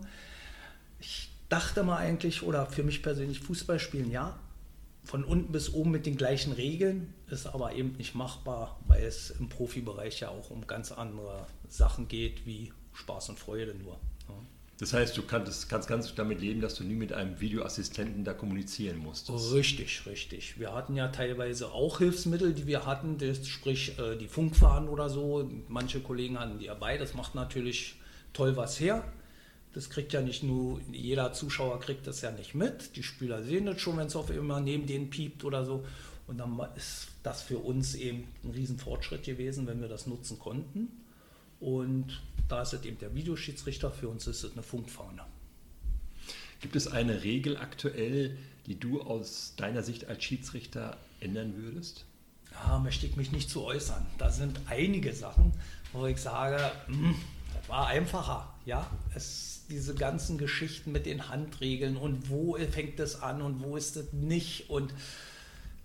Ich 0.99 1.32
dachte 1.49 1.84
mal 1.84 1.97
eigentlich, 1.97 2.43
oder 2.43 2.65
für 2.67 2.84
mich 2.84 3.01
persönlich 3.01 3.39
Fußball 3.39 3.80
spielen, 3.80 4.12
ja, 4.12 4.38
von 5.03 5.23
unten 5.23 5.51
bis 5.51 5.73
oben 5.73 5.91
mit 5.91 6.06
den 6.06 6.17
gleichen 6.17 6.51
Regeln, 6.51 7.13
ist 7.28 7.48
aber 7.48 7.74
eben 7.74 7.94
nicht 7.98 8.16
machbar, 8.16 8.80
weil 8.88 9.04
es 9.04 9.32
im 9.32 9.50
Profibereich 9.50 10.20
ja 10.22 10.30
auch 10.30 10.50
um 10.50 10.66
ganz 10.66 10.92
andere 10.92 11.46
Sachen 11.68 12.08
geht, 12.08 12.46
wie 12.46 12.72
Spaß 12.94 13.30
und 13.30 13.40
Freude 13.40 13.76
nur. 13.76 13.98
Das 14.80 14.94
heißt, 14.94 15.18
du 15.18 15.24
kannst, 15.24 15.70
kannst 15.70 15.88
ganz 15.88 16.13
damit 16.13 16.40
leben, 16.40 16.62
dass 16.62 16.76
du 16.76 16.84
nie 16.84 16.94
mit 16.94 17.12
einem 17.12 17.40
Videoassistenten 17.40 18.24
da 18.24 18.34
kommunizieren 18.34 18.98
musstest. 18.98 19.54
Richtig, 19.54 20.06
richtig. 20.06 20.60
Wir 20.60 20.74
hatten 20.74 20.96
ja 20.96 21.08
teilweise 21.08 21.72
auch 21.72 21.98
Hilfsmittel, 21.98 22.54
die 22.54 22.68
wir 22.68 22.86
hatten, 22.86 23.18
das, 23.18 23.48
sprich 23.48 23.98
äh, 23.98 24.16
die 24.16 24.28
Funkfahnen 24.28 24.88
oder 24.88 25.10
so. 25.10 25.50
Manche 25.68 26.00
Kollegen 26.00 26.40
hatten 26.40 26.60
die 26.60 26.68
dabei. 26.68 27.00
Das 27.00 27.16
macht 27.16 27.34
natürlich 27.34 27.96
toll 28.34 28.56
was 28.56 28.80
her. 28.80 29.04
Das 29.74 29.90
kriegt 29.90 30.13
ja 30.13 30.22
nicht 30.22 30.44
nur, 30.44 30.80
jeder 30.92 31.34
Zuschauer 31.34 31.80
kriegt 31.80 32.06
das 32.06 32.22
ja 32.22 32.32
nicht 32.32 32.54
mit. 32.54 32.96
Die 32.96 33.04
Spieler 33.04 33.42
sehen 33.42 33.66
das 33.66 33.82
schon, 33.82 33.98
wenn 33.98 34.08
es 34.08 34.16
auf 34.16 34.30
immer 34.30 34.60
neben 34.60 34.86
denen 34.86 35.10
piept 35.10 35.44
oder 35.44 35.66
so. 35.66 35.86
Und 36.28 36.38
dann 36.38 36.60
ist 36.76 37.08
das 37.24 37.42
für 37.42 37.58
uns 37.58 37.96
eben 37.96 38.28
ein 38.44 38.52
Riesenfortschritt 38.52 39.24
gewesen, 39.24 39.66
wenn 39.66 39.82
wir 39.82 39.88
das 39.88 40.08
nutzen 40.08 40.38
konnten. 40.38 40.90
Und 41.60 42.22
da 42.50 42.62
ist 42.62 42.74
es 42.74 42.84
eben 42.84 43.00
der 43.00 43.16
Videoschiedsrichter, 43.16 43.92
für 43.92 44.10
uns 44.10 44.28
ist 44.28 44.44
es 44.44 44.52
eine 44.52 44.63
Funkfahne. 44.63 45.24
Gibt 46.60 46.76
es 46.76 46.88
eine 46.88 47.24
Regel 47.24 47.58
aktuell, 47.58 48.38
die 48.66 48.80
du 48.80 49.02
aus 49.02 49.54
deiner 49.56 49.84
Sicht 49.84 50.08
als 50.08 50.24
Schiedsrichter 50.24 50.98
ändern 51.20 51.56
würdest? 51.56 52.06
Ja, 52.52 52.80
möchte 52.80 53.06
ich 53.06 53.16
mich 53.16 53.32
nicht 53.32 53.50
zu 53.50 53.63
äußern. 53.63 54.06
Da 54.18 54.30
sind 54.30 54.60
einige 54.68 55.13
Sachen, 55.13 55.54
wo 55.94 56.06
ich 56.08 56.18
sage, 56.18 56.72
mh, 56.88 57.10
hm, 57.10 57.16
das 57.54 57.70
war 57.70 57.88
einfacher. 57.88 58.54
Ja, 58.66 58.90
es, 59.16 59.62
diese 59.70 59.94
ganzen 59.96 60.38
Geschichten 60.38 60.92
mit 60.92 61.06
den 61.06 61.30
Handregeln 61.30 61.98
und 61.98 62.30
wo 62.30 62.58
fängt 62.72 63.00
es 63.00 63.22
an 63.22 63.42
und 63.42 63.62
wo 63.62 63.78
ist 63.78 63.96
es 63.96 64.12
nicht. 64.13 64.70
Und 64.70 64.94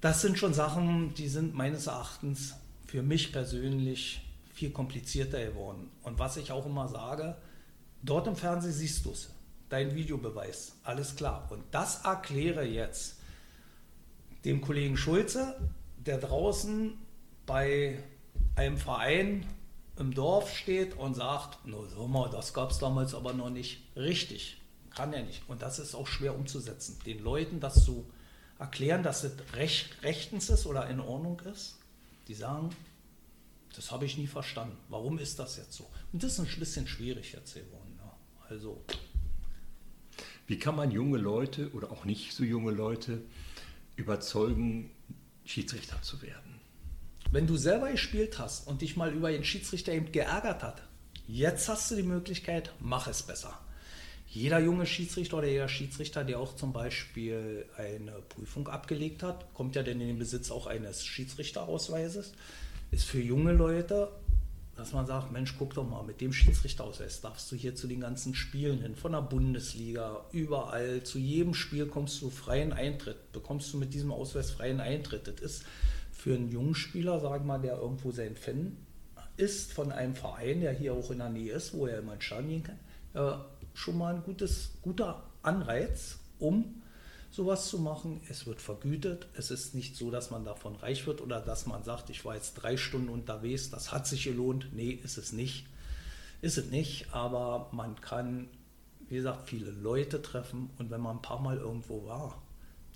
das 0.02 0.20
sind 0.20 0.36
schon 0.36 0.52
Sachen, 0.52 1.14
die 1.14 1.28
sind 1.28 1.54
meines 1.54 1.86
Erachtens 1.86 2.56
für 2.86 3.02
mich 3.02 3.32
persönlich 3.32 4.20
viel 4.52 4.70
komplizierter 4.70 5.42
geworden. 5.42 5.90
Und 6.02 6.18
was 6.18 6.36
ich 6.36 6.50
auch 6.50 6.66
immer 6.66 6.88
sage, 6.88 7.36
dort 8.02 8.26
im 8.26 8.34
Fernsehen 8.34 8.72
siehst 8.72 9.04
du 9.06 9.12
es, 9.12 9.30
dein 9.68 9.94
Videobeweis, 9.94 10.74
alles 10.82 11.14
klar. 11.14 11.46
Und 11.50 11.62
das 11.70 12.04
erkläre 12.04 12.64
jetzt 12.64 13.20
dem 14.44 14.60
Kollegen 14.60 14.96
Schulze, 14.96 15.56
der 15.98 16.18
draußen 16.18 16.94
bei 17.46 18.02
einem 18.56 18.78
Verein 18.78 19.46
im 19.98 20.12
Dorf 20.12 20.52
steht 20.56 20.98
und 20.98 21.14
sagt, 21.14 21.64
no, 21.64 21.86
sag 21.86 22.08
mal, 22.08 22.28
das 22.28 22.52
gab 22.52 22.72
es 22.72 22.78
damals 22.78 23.14
aber 23.14 23.34
noch 23.34 23.50
nicht. 23.50 23.84
Richtig, 23.94 24.60
kann 24.90 25.12
er 25.12 25.22
nicht. 25.22 25.48
Und 25.48 25.62
das 25.62 25.78
ist 25.78 25.94
auch 25.94 26.08
schwer 26.08 26.34
umzusetzen. 26.34 26.98
Den 27.06 27.22
Leuten 27.22 27.60
das 27.60 27.84
zu 27.84 28.04
erklären, 28.62 29.02
dass 29.02 29.24
es 29.24 29.32
recht, 29.54 30.02
rechtens 30.02 30.48
ist 30.48 30.66
oder 30.66 30.88
in 30.88 31.00
Ordnung 31.00 31.40
ist, 31.40 31.78
die 32.28 32.34
sagen, 32.34 32.70
das 33.74 33.90
habe 33.90 34.04
ich 34.04 34.16
nie 34.16 34.26
verstanden. 34.26 34.76
Warum 34.88 35.18
ist 35.18 35.38
das 35.38 35.56
jetzt 35.56 35.72
so? 35.72 35.90
Und 36.12 36.22
das 36.22 36.38
ist 36.38 36.40
ein 36.40 36.58
bisschen 36.58 36.86
schwierig 36.86 37.32
jetzt 37.32 37.54
geworden. 37.54 37.98
Ja. 37.98 38.16
Also 38.48 38.84
Wie 40.46 40.58
kann 40.58 40.76
man 40.76 40.90
junge 40.90 41.18
Leute 41.18 41.70
oder 41.72 41.90
auch 41.90 42.04
nicht 42.04 42.32
so 42.32 42.44
junge 42.44 42.72
Leute 42.72 43.22
überzeugen, 43.96 44.90
Schiedsrichter 45.44 46.00
zu 46.02 46.22
werden? 46.22 46.52
wenn 47.32 47.46
du 47.46 47.56
selber 47.56 47.90
gespielt 47.90 48.38
hast 48.38 48.68
und 48.68 48.82
dich 48.82 48.96
mal 48.96 49.12
über 49.12 49.32
den 49.32 49.42
Schiedsrichter 49.42 49.92
eben 49.92 50.12
geärgert 50.12 50.62
hat, 50.62 50.82
jetzt 51.26 51.68
hast 51.68 51.90
du 51.90 51.96
die 51.96 52.02
Möglichkeit, 52.02 52.72
mach 52.78 53.08
es 53.08 53.22
besser. 53.22 53.58
Jeder 54.34 54.60
junge 54.60 54.86
Schiedsrichter 54.86 55.36
oder 55.36 55.48
jeder 55.48 55.68
Schiedsrichter, 55.68 56.24
der 56.24 56.38
auch 56.38 56.56
zum 56.56 56.72
Beispiel 56.72 57.66
eine 57.76 58.12
Prüfung 58.30 58.66
abgelegt 58.66 59.22
hat, 59.22 59.52
kommt 59.52 59.76
ja 59.76 59.82
dann 59.82 60.00
in 60.00 60.06
den 60.08 60.18
Besitz 60.18 60.50
auch 60.50 60.66
eines 60.66 61.04
Schiedsrichterausweises, 61.04 62.32
ist 62.92 63.04
für 63.04 63.20
junge 63.20 63.52
Leute, 63.52 64.10
dass 64.74 64.94
man 64.94 65.04
sagt, 65.04 65.32
Mensch, 65.32 65.54
guck 65.58 65.74
doch 65.74 65.86
mal, 65.86 66.02
mit 66.02 66.22
dem 66.22 66.32
Schiedsrichterausweis 66.32 67.20
darfst 67.20 67.52
du 67.52 67.56
hier 67.56 67.74
zu 67.74 67.86
den 67.86 68.00
ganzen 68.00 68.34
Spielen 68.34 68.80
hin, 68.80 68.96
von 68.96 69.12
der 69.12 69.20
Bundesliga, 69.20 70.24
überall, 70.32 71.02
zu 71.02 71.18
jedem 71.18 71.52
Spiel 71.52 71.84
kommst 71.84 72.22
du 72.22 72.30
freien 72.30 72.72
Eintritt, 72.72 73.32
bekommst 73.32 73.70
du 73.74 73.76
mit 73.76 73.92
diesem 73.92 74.12
Ausweis 74.12 74.50
freien 74.50 74.80
Eintritt. 74.80 75.28
Das 75.28 75.40
ist 75.42 75.64
für 76.10 76.34
einen 76.34 76.50
jungen 76.50 76.74
Spieler, 76.74 77.20
sagen 77.20 77.44
wir 77.44 77.58
mal, 77.58 77.60
der 77.60 77.76
irgendwo 77.76 78.12
sein 78.12 78.34
Fan 78.34 78.78
ist 79.36 79.74
von 79.74 79.92
einem 79.92 80.14
Verein, 80.14 80.62
der 80.62 80.72
hier 80.72 80.94
auch 80.94 81.10
in 81.10 81.18
der 81.18 81.28
Nähe 81.28 81.52
ist, 81.52 81.74
wo 81.74 81.86
er 81.86 81.98
immer 81.98 82.18
Stadion 82.18 82.48
gehen 82.48 82.62
kann, 82.62 82.78
äh, 83.12 83.51
schon 83.74 83.98
mal 83.98 84.14
ein 84.14 84.22
gutes, 84.22 84.72
guter 84.82 85.22
Anreiz, 85.42 86.18
um 86.38 86.82
sowas 87.30 87.68
zu 87.68 87.78
machen. 87.78 88.20
Es 88.28 88.46
wird 88.46 88.60
vergütet. 88.60 89.26
Es 89.34 89.50
ist 89.50 89.74
nicht 89.74 89.96
so, 89.96 90.10
dass 90.10 90.30
man 90.30 90.44
davon 90.44 90.76
reich 90.76 91.06
wird 91.06 91.20
oder 91.20 91.40
dass 91.40 91.66
man 91.66 91.82
sagt, 91.82 92.10
ich 92.10 92.24
war 92.24 92.34
jetzt 92.34 92.54
drei 92.54 92.76
Stunden 92.76 93.08
unterwegs, 93.08 93.70
das 93.70 93.90
hat 93.90 94.06
sich 94.06 94.24
gelohnt. 94.24 94.68
Nee, 94.72 94.90
ist 94.90 95.16
es 95.18 95.32
nicht. 95.32 95.66
Ist 96.42 96.58
es 96.58 96.70
nicht, 96.70 97.14
aber 97.14 97.68
man 97.72 98.00
kann, 98.00 98.48
wie 99.08 99.14
gesagt, 99.16 99.48
viele 99.48 99.70
Leute 99.70 100.20
treffen 100.20 100.70
und 100.78 100.90
wenn 100.90 101.00
man 101.00 101.16
ein 101.16 101.22
paar 101.22 101.40
Mal 101.40 101.56
irgendwo 101.56 102.04
war, 102.04 102.42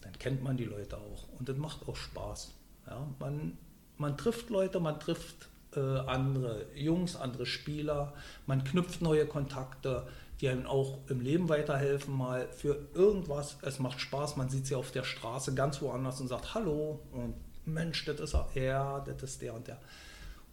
dann 0.03 0.12
kennt 0.19 0.43
man 0.43 0.57
die 0.57 0.65
Leute 0.65 0.99
auch 0.99 1.29
und 1.39 1.49
das 1.49 1.57
macht 1.57 1.89
auch 1.89 1.97
Spaß. 1.97 2.53
Ja, 2.89 3.07
man, 3.21 3.57
man 3.99 4.17
trifft 4.19 4.51
Leute, 4.51 4.81
man 4.81 4.99
trifft 4.99 5.49
äh, 5.77 5.99
andere 6.07 6.67
Jungs, 6.75 7.17
andere 7.17 7.47
Spieler, 7.47 8.12
man 8.47 8.65
knüpft 8.65 9.03
neue 9.03 9.27
Kontakte, 9.27 10.07
die 10.41 10.49
einem 10.49 10.67
auch 10.67 10.99
im 11.09 11.21
Leben 11.21 11.49
weiterhelfen, 11.49 12.15
mal 12.17 12.49
für 12.49 12.79
irgendwas. 12.95 13.57
Es 13.62 13.79
macht 13.79 14.01
Spaß, 14.01 14.37
man 14.37 14.49
sieht 14.49 14.67
sie 14.67 14.75
auf 14.75 14.91
der 14.91 15.05
Straße 15.05 15.55
ganz 15.55 15.81
woanders 15.81 16.21
und 16.21 16.29
sagt 16.29 16.55
Hallo 16.55 17.01
und 17.12 17.35
Mensch, 17.65 18.05
das 18.05 18.21
ist 18.21 18.37
er, 18.55 19.05
das 19.07 19.23
ist 19.23 19.43
der 19.43 19.55
und 19.55 19.67
der. 19.67 19.79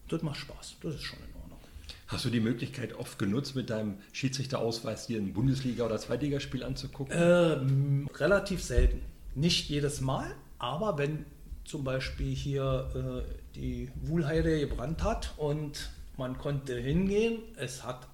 Das 0.07 0.21
macht 0.21 0.37
Spaß, 0.37 0.75
das 0.81 0.95
ist 0.95 1.03
schon 1.03 1.19
in 1.19 1.35
Ordnung. 1.41 1.59
Hast 2.07 2.25
du 2.25 2.29
die 2.29 2.39
Möglichkeit 2.39 2.93
oft 2.93 3.17
genutzt, 3.19 3.55
mit 3.55 3.69
deinem 3.69 3.95
Schiedsrichterausweis 4.11 5.07
dir 5.07 5.19
ein 5.19 5.33
Bundesliga- 5.33 5.85
oder 5.85 5.97
Zweitligaspiel 5.97 6.63
anzugucken? 6.63 7.15
Ähm, 7.17 8.09
relativ 8.15 8.63
selten. 8.63 9.01
Nicht 9.35 9.69
jedes 9.69 10.01
Mal, 10.01 10.33
aber 10.59 10.97
wenn 10.97 11.25
zum 11.65 11.83
Beispiel 11.83 12.35
hier 12.35 13.23
äh, 13.25 13.42
die 13.55 13.91
Wuhlheide 13.95 14.59
gebrannt 14.59 15.03
hat 15.03 15.33
und 15.37 15.91
man 16.17 16.37
konnte 16.37 16.77
hingehen, 16.77 17.39
es 17.55 17.83
hat 17.83 18.07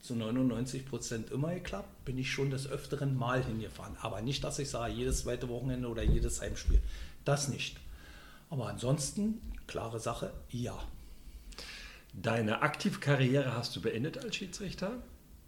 zu 0.00 0.14
99 0.14 0.86
Prozent 0.86 1.30
immer 1.30 1.52
geklappt, 1.54 2.04
bin 2.04 2.16
ich 2.16 2.30
schon 2.30 2.50
des 2.50 2.68
Öfteren 2.68 3.16
mal 3.16 3.44
hingefahren. 3.44 3.96
Aber 4.00 4.22
nicht, 4.22 4.44
dass 4.44 4.58
ich 4.58 4.70
sage, 4.70 4.92
jedes 4.94 5.22
zweite 5.22 5.48
Wochenende 5.48 5.88
oder 5.88 6.02
jedes 6.02 6.40
Heimspiel. 6.40 6.80
Das 7.24 7.48
nicht. 7.48 7.78
Aber 8.48 8.68
ansonsten, 8.68 9.40
klare 9.66 9.98
Sache, 9.98 10.32
ja. 10.50 10.78
Deine 12.12 12.62
Aktivkarriere 12.62 13.54
hast 13.54 13.74
du 13.74 13.82
beendet 13.82 14.18
als 14.18 14.36
Schiedsrichter. 14.36 14.92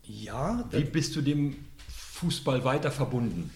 Ja, 0.02 0.68
Wie 0.70 0.84
bist 0.84 1.14
du 1.16 1.22
dem 1.22 1.64
Fußball 1.88 2.64
weiter 2.64 2.90
verbunden? 2.90 3.50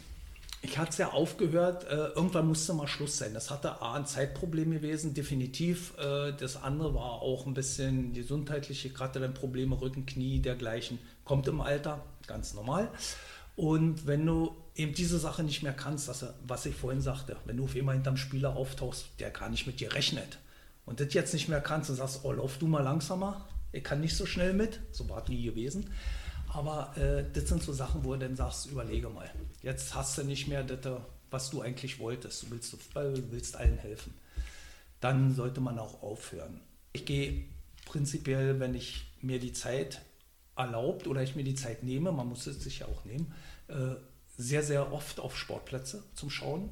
Ich 0.65 0.79
hatte 0.79 0.91
es 0.91 0.99
ja 0.99 1.11
aufgehört, 1.11 1.85
äh, 1.85 2.09
irgendwann 2.15 2.47
musste 2.47 2.73
mal 2.73 2.87
Schluss 2.87 3.19
sein. 3.19 3.35
Das 3.35 3.51
hatte 3.51 3.83
A, 3.83 3.95
ein 3.95 4.07
Zeitproblem 4.07 4.71
gewesen, 4.71 5.13
definitiv. 5.13 5.93
Äh, 5.99 6.33
das 6.39 6.57
andere 6.57 6.95
war 6.95 7.21
auch 7.21 7.47
ein 7.47 7.55
bisschen 7.55 8.13
gesundheitliche, 8.13 8.91
gerade 8.91 9.19
dann 9.19 9.35
Probleme, 9.35 9.81
Rücken, 9.81 10.07
Knie, 10.07 10.41
dergleichen. 10.41 11.01
Kommt 11.25 11.49
im 11.49 11.61
Alter, 11.61 12.05
ganz 12.29 12.55
normal. 12.55 12.89
Und 13.57 14.07
wenn 14.07 14.25
du 14.25 14.55
eben 14.77 14.95
diese 14.95 15.19
Sache 15.19 15.43
nicht 15.43 15.63
mehr 15.65 15.73
kannst, 15.73 16.09
dass, 16.09 16.25
was 16.47 16.65
ich 16.65 16.75
vorhin 16.75 17.01
sagte, 17.01 17.37
wenn 17.45 17.57
du 17.57 17.65
auf 17.65 17.75
einmal 17.75 17.97
hinterm 17.97 18.17
Spieler 18.17 18.57
auftauchst, 18.57 19.07
der 19.19 19.31
gar 19.31 19.49
nicht 19.49 19.67
mit 19.67 19.81
dir 19.81 19.93
rechnet 19.93 20.39
und 20.87 21.01
das 21.01 21.13
jetzt 21.13 21.35
nicht 21.35 21.49
mehr 21.49 21.61
kannst 21.61 21.91
und 21.91 21.97
sagst, 21.97 22.21
oh, 22.23 22.33
lauf 22.33 22.59
du 22.59 22.67
mal 22.67 22.83
langsamer, 22.83 23.49
ich 23.73 23.85
kann 23.85 24.01
nicht 24.01 24.17
so 24.17 24.27
schnell 24.27 24.53
mit, 24.53 24.81
so 24.93 25.09
war 25.09 25.23
es 25.23 25.29
nie 25.29 25.43
gewesen. 25.43 25.91
Aber 26.53 26.95
äh, 26.97 27.25
das 27.33 27.49
sind 27.49 27.63
so 27.63 27.73
Sachen, 27.73 28.05
wo 28.05 28.13
du 28.13 28.21
dann 28.21 28.37
sagst, 28.37 28.67
überlege 28.67 29.09
mal. 29.09 29.31
Jetzt 29.63 29.95
hast 29.95 30.19
du 30.19 30.25
nicht 30.25 30.49
mehr 30.49 30.63
das, 30.63 30.85
äh, 30.85 30.99
was 31.31 31.51
du 31.51 31.63
eigentlich 31.63 31.99
wolltest. 31.99 32.43
Du 32.43 32.51
willst 32.51 32.73
du 32.73 32.79
willst 33.31 33.57
allen 33.57 33.79
helfen. 33.79 34.15
Dann 35.01 35.35
sollte 35.35 35.61
man 35.61 35.79
auch 35.79 36.03
aufhören. 36.03 36.61
Ich 36.93 37.07
gehe 37.07 37.47
prinzipiell, 37.87 38.61
wenn 38.61 38.75
ich 38.75 39.07
mir 39.23 39.41
die 39.41 39.53
Zeit 39.53 40.03
erlaubt 40.55 41.07
oder 41.07 41.23
ich 41.23 41.35
mir 41.37 41.45
die 41.45 41.55
Zeit 41.55 41.83
nehme, 41.83 42.13
man 42.13 42.29
muss 42.29 42.47
es 42.47 42.63
sich 42.63 42.81
ja 42.81 42.87
auch 42.87 43.05
nehmen, 43.07 43.33
äh, 43.69 43.95
sehr, 44.37 44.63
sehr 44.63 44.93
oft 44.93 45.21
auf 45.21 45.37
Sportplätze 45.37 46.05
zum 46.15 46.29
Schauen. 46.29 46.69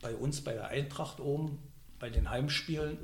Bei 0.00 0.14
uns, 0.14 0.40
bei 0.42 0.54
der 0.54 0.68
Eintracht 0.68 1.20
oben, 1.20 1.58
bei 1.98 2.10
den 2.10 2.30
Heimspielen 2.30 2.98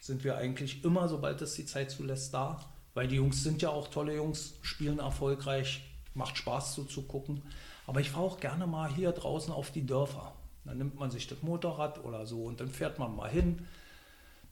sind 0.00 0.22
wir 0.22 0.36
eigentlich 0.36 0.84
immer, 0.84 1.08
sobald 1.08 1.42
es 1.42 1.54
die 1.54 1.66
Zeit 1.66 1.90
zulässt, 1.90 2.32
da. 2.32 2.64
Weil 2.96 3.08
die 3.08 3.16
Jungs 3.16 3.42
sind 3.42 3.60
ja 3.60 3.68
auch 3.68 3.88
tolle 3.88 4.16
Jungs, 4.16 4.54
spielen 4.62 5.00
erfolgreich, 5.00 5.82
macht 6.14 6.38
Spaß 6.38 6.72
zuzugucken. 6.72 7.42
Aber 7.86 8.00
ich 8.00 8.08
fahre 8.08 8.24
auch 8.24 8.40
gerne 8.40 8.66
mal 8.66 8.90
hier 8.90 9.12
draußen 9.12 9.52
auf 9.52 9.70
die 9.70 9.84
Dörfer. 9.84 10.32
Dann 10.64 10.78
nimmt 10.78 10.98
man 10.98 11.10
sich 11.10 11.26
das 11.26 11.42
Motorrad 11.42 12.02
oder 12.02 12.26
so 12.26 12.44
und 12.44 12.58
dann 12.58 12.70
fährt 12.70 12.98
man 12.98 13.14
mal 13.14 13.28
hin, 13.28 13.66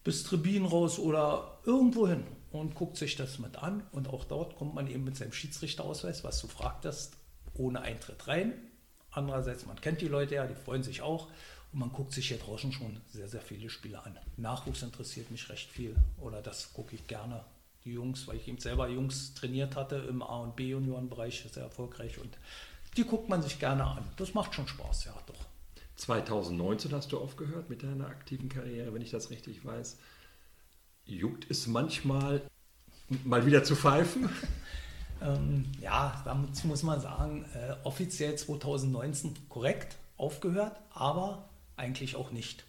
bis 0.04 0.24
Tribinen 0.24 0.66
raus 0.66 0.98
oder 0.98 1.56
irgendwo 1.64 2.06
hin 2.06 2.22
und 2.52 2.74
guckt 2.74 2.98
sich 2.98 3.16
das 3.16 3.38
mit 3.38 3.56
an. 3.56 3.82
Und 3.92 4.08
auch 4.08 4.24
dort 4.24 4.56
kommt 4.56 4.74
man 4.74 4.88
eben 4.88 5.04
mit 5.04 5.16
seinem 5.16 5.32
Schiedsrichterausweis, 5.32 6.22
was 6.22 6.38
du 6.42 6.46
fragtest, 6.46 7.16
ohne 7.54 7.80
Eintritt 7.80 8.28
rein. 8.28 8.52
Andererseits, 9.10 9.64
man 9.64 9.80
kennt 9.80 10.02
die 10.02 10.08
Leute 10.08 10.34
ja, 10.34 10.46
die 10.46 10.54
freuen 10.54 10.82
sich 10.82 11.00
auch. 11.00 11.28
Und 11.72 11.78
man 11.78 11.92
guckt 11.92 12.12
sich 12.12 12.28
hier 12.28 12.38
draußen 12.38 12.72
schon 12.72 13.00
sehr, 13.08 13.26
sehr 13.26 13.40
viele 13.40 13.70
Spiele 13.70 14.04
an. 14.04 14.18
Nachwuchs 14.36 14.82
interessiert 14.82 15.30
mich 15.30 15.48
recht 15.48 15.70
viel. 15.70 15.96
Oder 16.20 16.42
das 16.42 16.74
gucke 16.74 16.94
ich 16.94 17.06
gerne. 17.06 17.42
Die 17.84 17.92
Jungs, 17.92 18.26
weil 18.26 18.36
ich 18.36 18.48
eben 18.48 18.58
selber 18.58 18.88
Jungs 18.88 19.34
trainiert 19.34 19.76
hatte 19.76 19.96
im 19.96 20.22
A- 20.22 20.40
und 20.40 20.56
B-Juniorenbereich, 20.56 21.44
sehr 21.52 21.64
erfolgreich. 21.64 22.18
Und 22.18 22.38
die 22.96 23.04
guckt 23.04 23.28
man 23.28 23.42
sich 23.42 23.58
gerne 23.58 23.84
an. 23.84 24.04
Das 24.16 24.32
macht 24.32 24.54
schon 24.54 24.66
Spaß, 24.66 25.04
ja, 25.04 25.14
doch. 25.26 25.46
2019 25.96 26.92
hast 26.92 27.12
du 27.12 27.18
aufgehört 27.18 27.68
mit 27.68 27.82
deiner 27.82 28.06
aktiven 28.06 28.48
Karriere, 28.48 28.92
wenn 28.94 29.02
ich 29.02 29.10
das 29.10 29.30
richtig 29.30 29.64
weiß. 29.64 29.98
Juckt 31.04 31.50
es 31.50 31.66
manchmal, 31.66 32.42
mal 33.24 33.46
wieder 33.46 33.64
zu 33.64 33.76
pfeifen? 33.76 34.28
Ähm, 35.22 35.66
ja, 35.80 36.22
dazu 36.24 36.66
muss 36.66 36.82
man 36.82 37.00
sagen, 37.00 37.46
äh, 37.54 37.76
offiziell 37.84 38.36
2019 38.36 39.48
korrekt 39.48 39.96
aufgehört, 40.16 40.76
aber 40.90 41.48
eigentlich 41.76 42.16
auch 42.16 42.30
nicht. 42.30 42.64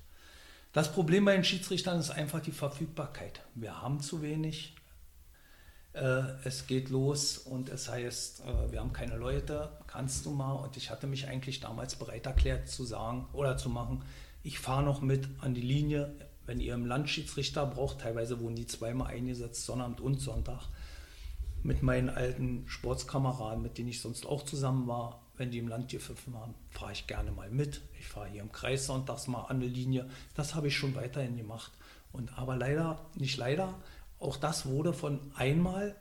Das 0.72 0.94
Problem 0.94 1.26
bei 1.26 1.34
den 1.34 1.44
Schiedsrichtern 1.44 2.00
ist 2.00 2.12
einfach 2.12 2.40
die 2.40 2.52
Verfügbarkeit. 2.52 3.42
Wir 3.56 3.82
haben 3.82 4.00
zu 4.00 4.22
wenig. 4.22 4.76
Äh, 5.96 6.24
es 6.44 6.68
geht 6.68 6.90
los 6.90 7.38
und 7.38 7.70
es 7.70 7.90
heißt, 7.90 8.42
äh, 8.42 8.72
wir 8.72 8.82
haben 8.82 8.92
keine 8.92 9.16
Leute, 9.16 9.70
kannst 9.88 10.26
du 10.26 10.32
mal? 10.32 10.52
Und 10.54 10.76
ich 10.76 10.90
hatte 10.90 11.08
mich 11.08 11.28
eigentlich 11.28 11.62
damals 11.62 11.96
bereit 11.96 12.26
erklärt 12.26 12.68
zu 12.68 12.84
sagen 12.84 13.28
oder 13.32 13.58
zu 13.58 13.70
machen, 13.70 14.04
ich 14.44 14.60
fahre 14.60 14.84
noch 14.84 15.02
mit 15.02 15.28
an 15.40 15.54
die 15.54 15.62
Linie, 15.62 16.14
wenn 16.46 16.60
ihr 16.60 16.74
im 16.74 16.86
Land 16.86 17.10
Schiedsrichter 17.10 17.66
braucht, 17.66 18.02
teilweise 18.02 18.40
wurden 18.40 18.56
die 18.56 18.68
zweimal 18.68 19.08
eingesetzt, 19.08 19.66
Sonnabend 19.66 20.02
und 20.02 20.20
Sonntag 20.20 20.68
mit 21.64 21.82
meinen 21.82 22.10
alten 22.10 22.66
Sportskameraden, 22.68 23.64
mit 23.64 23.78
denen 23.78 23.90
ich 23.90 24.02
sonst 24.02 24.26
auch 24.28 24.44
zusammen 24.44 24.88
war. 24.88 25.22
Wenn 25.38 25.50
die 25.50 25.58
im 25.58 25.68
Land 25.68 25.90
gepfiffen 25.90 26.36
haben, 26.36 26.54
fahre 26.70 26.92
ich 26.92 27.08
gerne 27.08 27.32
mal 27.32 27.50
mit. 27.50 27.82
Ich 28.00 28.08
fahre 28.08 28.28
hier 28.28 28.42
im 28.42 28.52
Kreis 28.52 28.86
sonntags 28.86 29.28
mal 29.28 29.46
an 29.46 29.62
der 29.62 29.70
Linie. 29.70 30.08
Das 30.36 30.54
habe 30.54 30.68
ich 30.68 30.78
schon 30.78 30.94
weiterhin 30.96 31.38
gemacht. 31.38 31.72
Und 32.12 32.38
aber 32.38 32.56
leider, 32.56 33.00
nicht 33.16 33.38
leider, 33.38 33.74
auch 34.20 34.38
das 34.38 34.66
wurde 34.66 34.94
von 34.94 35.20
einmal 35.36 35.96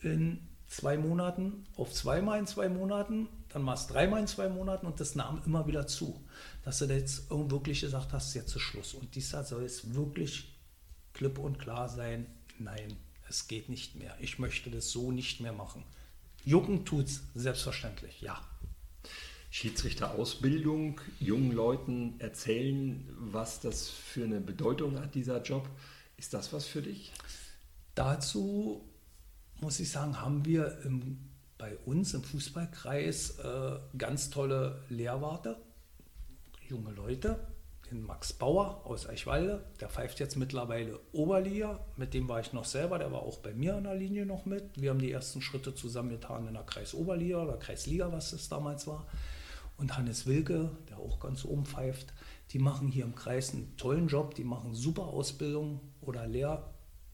in 0.00 0.46
zwei 0.66 0.96
Monaten 0.96 1.66
auf 1.76 1.92
zweimal 1.92 2.38
in 2.38 2.46
zwei 2.46 2.68
Monaten, 2.68 3.28
dann 3.48 3.64
war 3.64 3.74
es 3.74 3.86
dreimal 3.86 4.20
in 4.20 4.26
zwei 4.26 4.48
Monaten 4.48 4.86
und 4.86 5.00
das 5.00 5.14
nahm 5.14 5.40
immer 5.46 5.66
wieder 5.66 5.86
zu. 5.86 6.24
Dass 6.64 6.78
du 6.78 6.86
jetzt 6.86 7.30
wirklich 7.30 7.80
gesagt 7.80 8.12
hast, 8.12 8.34
jetzt 8.34 8.54
ist 8.56 8.62
Schluss. 8.62 8.94
Und 8.94 9.14
dieser 9.14 9.44
soll 9.44 9.64
es 9.64 9.94
wirklich 9.94 10.58
klipp 11.12 11.38
und 11.38 11.58
klar 11.58 11.88
sein, 11.88 12.26
nein, 12.58 12.96
es 13.28 13.46
geht 13.46 13.68
nicht 13.68 13.94
mehr. 13.94 14.16
Ich 14.20 14.38
möchte 14.38 14.70
das 14.70 14.90
so 14.90 15.12
nicht 15.12 15.40
mehr 15.40 15.52
machen. 15.52 15.84
Jucken 16.44 16.84
tut's 16.84 17.22
selbstverständlich, 17.34 18.20
ja. 18.20 18.40
Schiedsrichterausbildung, 19.50 21.00
jungen 21.20 21.52
Leuten 21.52 22.18
erzählen, 22.18 23.08
was 23.16 23.60
das 23.60 23.88
für 23.88 24.24
eine 24.24 24.40
Bedeutung 24.40 24.98
hat, 24.98 25.14
dieser 25.14 25.40
Job. 25.42 25.68
Ist 26.16 26.34
das 26.34 26.52
was 26.52 26.66
für 26.66 26.82
dich? 26.82 27.12
Dazu 27.94 28.82
muss 29.60 29.80
ich 29.80 29.90
sagen, 29.90 30.20
haben 30.20 30.44
wir 30.44 30.78
im, 30.84 31.18
bei 31.58 31.76
uns 31.84 32.14
im 32.14 32.22
Fußballkreis 32.22 33.38
äh, 33.38 33.78
ganz 33.96 34.30
tolle 34.30 34.82
Lehrwarte, 34.88 35.56
junge 36.68 36.90
Leute. 36.92 37.38
Den 37.90 38.02
Max 38.02 38.32
Bauer 38.32 38.80
aus 38.86 39.06
Eichwalde, 39.06 39.62
der 39.78 39.88
pfeift 39.88 40.18
jetzt 40.18 40.36
mittlerweile 40.36 40.98
Oberliga. 41.12 41.80
Mit 41.96 42.14
dem 42.14 42.28
war 42.28 42.40
ich 42.40 42.52
noch 42.52 42.64
selber, 42.64 42.98
der 42.98 43.12
war 43.12 43.22
auch 43.22 43.38
bei 43.38 43.52
mir 43.52 43.76
an 43.76 43.84
der 43.84 43.94
Linie 43.94 44.24
noch 44.24 44.46
mit. 44.46 44.80
Wir 44.80 44.90
haben 44.90 44.98
die 44.98 45.12
ersten 45.12 45.42
Schritte 45.42 45.74
zusammen 45.74 46.08
getan 46.08 46.48
in 46.48 46.54
der 46.54 46.64
Kreisoberliga 46.64 47.42
oder 47.42 47.58
Kreisliga, 47.58 48.10
was 48.10 48.30
das 48.30 48.48
damals 48.48 48.86
war 48.86 49.06
und 49.76 49.96
Hannes 49.96 50.26
Wilke, 50.26 50.70
der 50.88 50.98
auch 50.98 51.20
ganz 51.20 51.44
oben 51.44 51.66
pfeift, 51.66 52.12
die 52.50 52.58
machen 52.58 52.88
hier 52.88 53.04
im 53.04 53.14
Kreis 53.14 53.52
einen 53.52 53.76
tollen 53.76 54.08
Job, 54.08 54.34
die 54.34 54.44
machen 54.44 54.74
super 54.74 55.04
Ausbildung 55.04 55.80
oder 56.00 56.26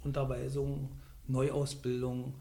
Lehrunterweisung, 0.01 0.91
Neuausbildung 1.27 2.35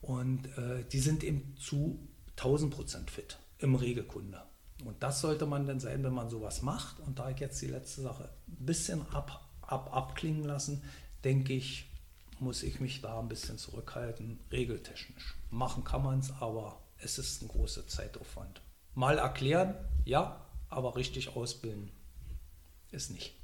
und 0.00 0.46
äh, 0.58 0.84
die 0.92 1.00
sind 1.00 1.24
eben 1.24 1.56
zu 1.56 1.98
1000 2.36 2.74
Prozent 2.74 3.10
fit 3.10 3.38
im 3.58 3.74
Regelkunde. 3.74 4.42
Und 4.84 5.02
das 5.02 5.20
sollte 5.20 5.46
man 5.46 5.66
dann 5.66 5.80
sein, 5.80 6.04
wenn 6.04 6.12
man 6.12 6.30
sowas 6.30 6.62
macht. 6.62 7.00
Und 7.00 7.18
da 7.18 7.30
ich 7.30 7.40
jetzt 7.40 7.60
die 7.60 7.66
letzte 7.66 8.02
Sache 8.02 8.30
ein 8.46 8.66
bisschen 8.66 9.02
ab, 9.12 9.48
ab, 9.62 9.92
abklingen 9.92 10.44
lassen, 10.44 10.84
denke 11.24 11.52
ich, 11.52 11.90
muss 12.38 12.62
ich 12.62 12.78
mich 12.78 13.00
da 13.00 13.18
ein 13.18 13.28
bisschen 13.28 13.58
zurückhalten, 13.58 14.38
regeltechnisch. 14.52 15.34
Machen 15.50 15.82
kann 15.82 16.04
man 16.04 16.20
es, 16.20 16.30
aber 16.40 16.80
es 16.98 17.18
ist 17.18 17.42
ein 17.42 17.48
großer 17.48 17.88
Zeitaufwand. 17.88 18.60
Mal 18.94 19.18
erklären, 19.18 19.74
ja, 20.04 20.46
aber 20.68 20.94
richtig 20.94 21.34
ausbilden 21.34 21.90
ist 22.92 23.10
nicht. 23.10 23.34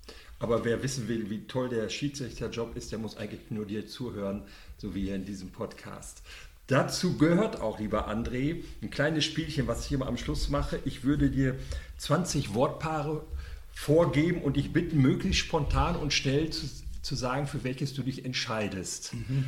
Aber 0.45 0.63
wer 0.63 0.83
wissen 0.83 1.09
will, 1.09 1.31
wie 1.31 1.47
toll 1.47 1.71
der 1.71 1.89
Schiedsrichterjob 1.89 2.77
ist, 2.77 2.93
der 2.93 2.99
muss 2.99 3.17
eigentlich 3.17 3.41
nur 3.49 3.65
dir 3.65 3.87
zuhören, 3.87 4.43
so 4.77 4.95
wie 4.95 5.05
hier 5.05 5.15
in 5.15 5.25
diesem 5.25 5.49
Podcast. 5.49 6.21
Dazu 6.67 7.17
gehört 7.17 7.63
auch, 7.63 7.79
lieber 7.79 8.11
André, 8.11 8.63
ein 8.83 8.91
kleines 8.91 9.25
Spielchen, 9.25 9.67
was 9.69 9.87
ich 9.87 9.93
immer 9.93 10.07
am 10.07 10.19
Schluss 10.19 10.51
mache. 10.51 10.81
Ich 10.85 11.03
würde 11.03 11.31
dir 11.31 11.59
20 11.97 12.53
Wortpaare 12.53 13.25
vorgeben 13.73 14.43
und 14.43 14.59
dich 14.59 14.71
bitten, 14.71 15.01
möglichst 15.01 15.41
spontan 15.41 15.97
und 15.97 16.13
schnell 16.13 16.51
zu, 16.51 16.69
zu 17.01 17.15
sagen, 17.15 17.47
für 17.47 17.65
welches 17.65 17.95
du 17.95 18.03
dich 18.03 18.27
entscheidest. 18.27 19.15
Mhm. 19.15 19.47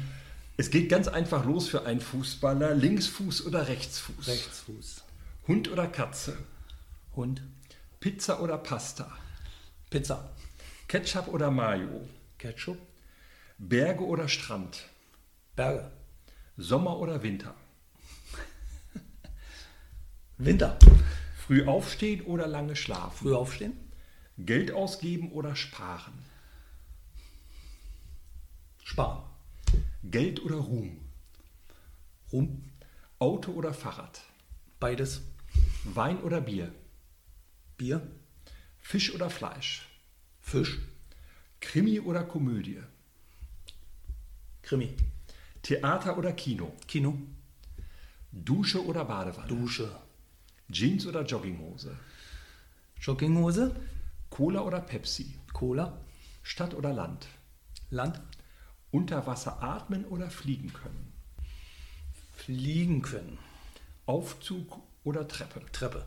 Es 0.56 0.70
geht 0.70 0.88
ganz 0.88 1.08
einfach 1.08 1.44
los 1.44 1.68
für 1.68 1.84
einen 1.84 2.00
Fußballer. 2.00 2.74
Linksfuß 2.74 3.44
oder 3.44 3.68
Rechtsfuß? 3.68 4.28
Rechtsfuß. 4.28 5.02
Hund 5.46 5.70
oder 5.70 5.88
Katze? 5.88 6.38
Hund. 7.14 7.42
Pizza 8.00 8.40
oder 8.40 8.56
Pasta? 8.56 9.12
Pizza. 9.90 10.30
Ketchup 10.88 11.26
oder 11.26 11.50
Mayo? 11.50 12.08
Ketchup. 12.38 12.78
Berge 13.58 14.04
oder 14.04 14.28
Strand? 14.28 14.84
Berge. 15.56 15.90
Sommer 16.56 16.98
oder 16.98 17.24
Winter? 17.24 17.54
Winter. 20.38 20.78
Früh 21.44 21.66
aufstehen 21.66 22.20
oder 22.22 22.46
lange 22.46 22.76
schlafen? 22.76 23.16
Früh 23.16 23.34
aufstehen. 23.34 23.72
Geld 24.38 24.70
ausgeben 24.70 25.32
oder 25.32 25.56
sparen? 25.56 26.24
Sparen. 28.84 29.24
Geld 30.04 30.40
oder 30.44 30.56
Ruhm? 30.56 31.00
Ruhm. 32.32 32.62
Auto 33.18 33.50
oder 33.50 33.74
Fahrrad? 33.74 34.20
Beides. 34.78 35.22
Wein 35.82 36.20
oder 36.22 36.40
Bier? 36.40 36.72
Bier. 37.76 38.06
Fisch 38.78 39.12
oder 39.12 39.30
Fleisch? 39.30 39.88
Fisch. 40.46 40.78
Krimi 41.60 41.98
oder 41.98 42.22
Komödie? 42.22 42.80
Krimi. 44.62 44.94
Theater 45.60 46.16
oder 46.16 46.32
Kino? 46.34 46.72
Kino. 46.86 47.18
Dusche 48.30 48.84
oder 48.86 49.04
Badewanne? 49.04 49.48
Dusche. 49.48 49.90
Jeans 50.70 51.04
oder 51.04 51.24
Jogginghose? 51.24 51.98
Jogginghose. 53.00 53.74
Cola 54.30 54.60
oder 54.60 54.80
Pepsi? 54.80 55.34
Cola. 55.52 56.00
Stadt 56.44 56.74
oder 56.74 56.92
Land? 56.92 57.26
Land. 57.90 58.20
Unter 58.92 59.26
Wasser 59.26 59.60
atmen 59.60 60.04
oder 60.04 60.30
fliegen 60.30 60.72
können? 60.72 61.12
Fliegen 62.34 63.02
können. 63.02 63.36
Aufzug 64.06 64.80
oder 65.02 65.26
Treppe? 65.26 65.60
Treppe. 65.72 66.06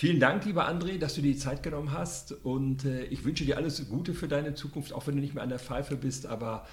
Vielen 0.00 0.20
Dank, 0.20 0.44
lieber 0.44 0.68
André, 0.68 0.96
dass 0.96 1.14
du 1.14 1.22
dir 1.22 1.32
die 1.32 1.38
Zeit 1.38 1.64
genommen 1.64 1.90
hast 1.90 2.30
und 2.44 2.84
äh, 2.84 3.06
ich 3.06 3.24
wünsche 3.24 3.44
dir 3.44 3.56
alles 3.56 3.84
Gute 3.88 4.14
für 4.14 4.28
deine 4.28 4.54
Zukunft, 4.54 4.92
auch 4.92 5.08
wenn 5.08 5.16
du 5.16 5.20
nicht 5.20 5.34
mehr 5.34 5.42
an 5.42 5.48
der 5.48 5.58
Pfeife 5.58 5.96
bist, 5.96 6.24
aber 6.24 6.68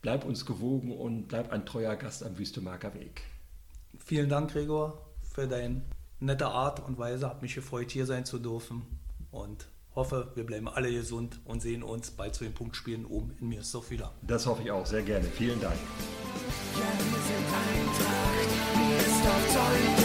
bleib 0.00 0.24
uns 0.24 0.46
gewogen 0.46 0.96
und 0.96 1.26
bleib 1.26 1.50
ein 1.50 1.66
treuer 1.66 1.96
Gast 1.96 2.22
am 2.22 2.38
Wüstemarker 2.38 2.94
Weg. 2.94 3.22
Vielen 3.98 4.28
Dank, 4.28 4.52
Gregor, 4.52 5.04
für 5.34 5.48
deine 5.48 5.82
nette 6.20 6.46
Art 6.46 6.78
und 6.86 6.98
Weise. 6.98 7.28
Hat 7.28 7.42
mich 7.42 7.56
gefreut, 7.56 7.90
hier 7.90 8.06
sein 8.06 8.24
zu 8.24 8.38
dürfen 8.38 8.82
und 9.32 9.66
hoffe, 9.96 10.30
wir 10.36 10.46
bleiben 10.46 10.68
alle 10.68 10.92
gesund 10.92 11.40
und 11.46 11.60
sehen 11.60 11.82
uns 11.82 12.12
bald 12.12 12.36
zu 12.36 12.44
den 12.44 12.54
Punktspielen 12.54 13.06
oben 13.06 13.32
in 13.40 13.48
Mirsdorf 13.48 13.90
wieder. 13.90 14.14
Das 14.22 14.46
hoffe 14.46 14.62
ich 14.62 14.70
auch, 14.70 14.86
sehr 14.86 15.02
gerne. 15.02 15.24
Vielen 15.24 15.60
Dank. 15.60 15.74
Ja, 16.74 16.80
wir 16.80 17.22
sind 17.26 17.44
Eintracht, 17.74 18.76
mir 18.76 18.98
ist 18.98 19.26
auf 19.26 19.48
Zeugen. 19.52 19.98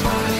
try. 0.00 0.37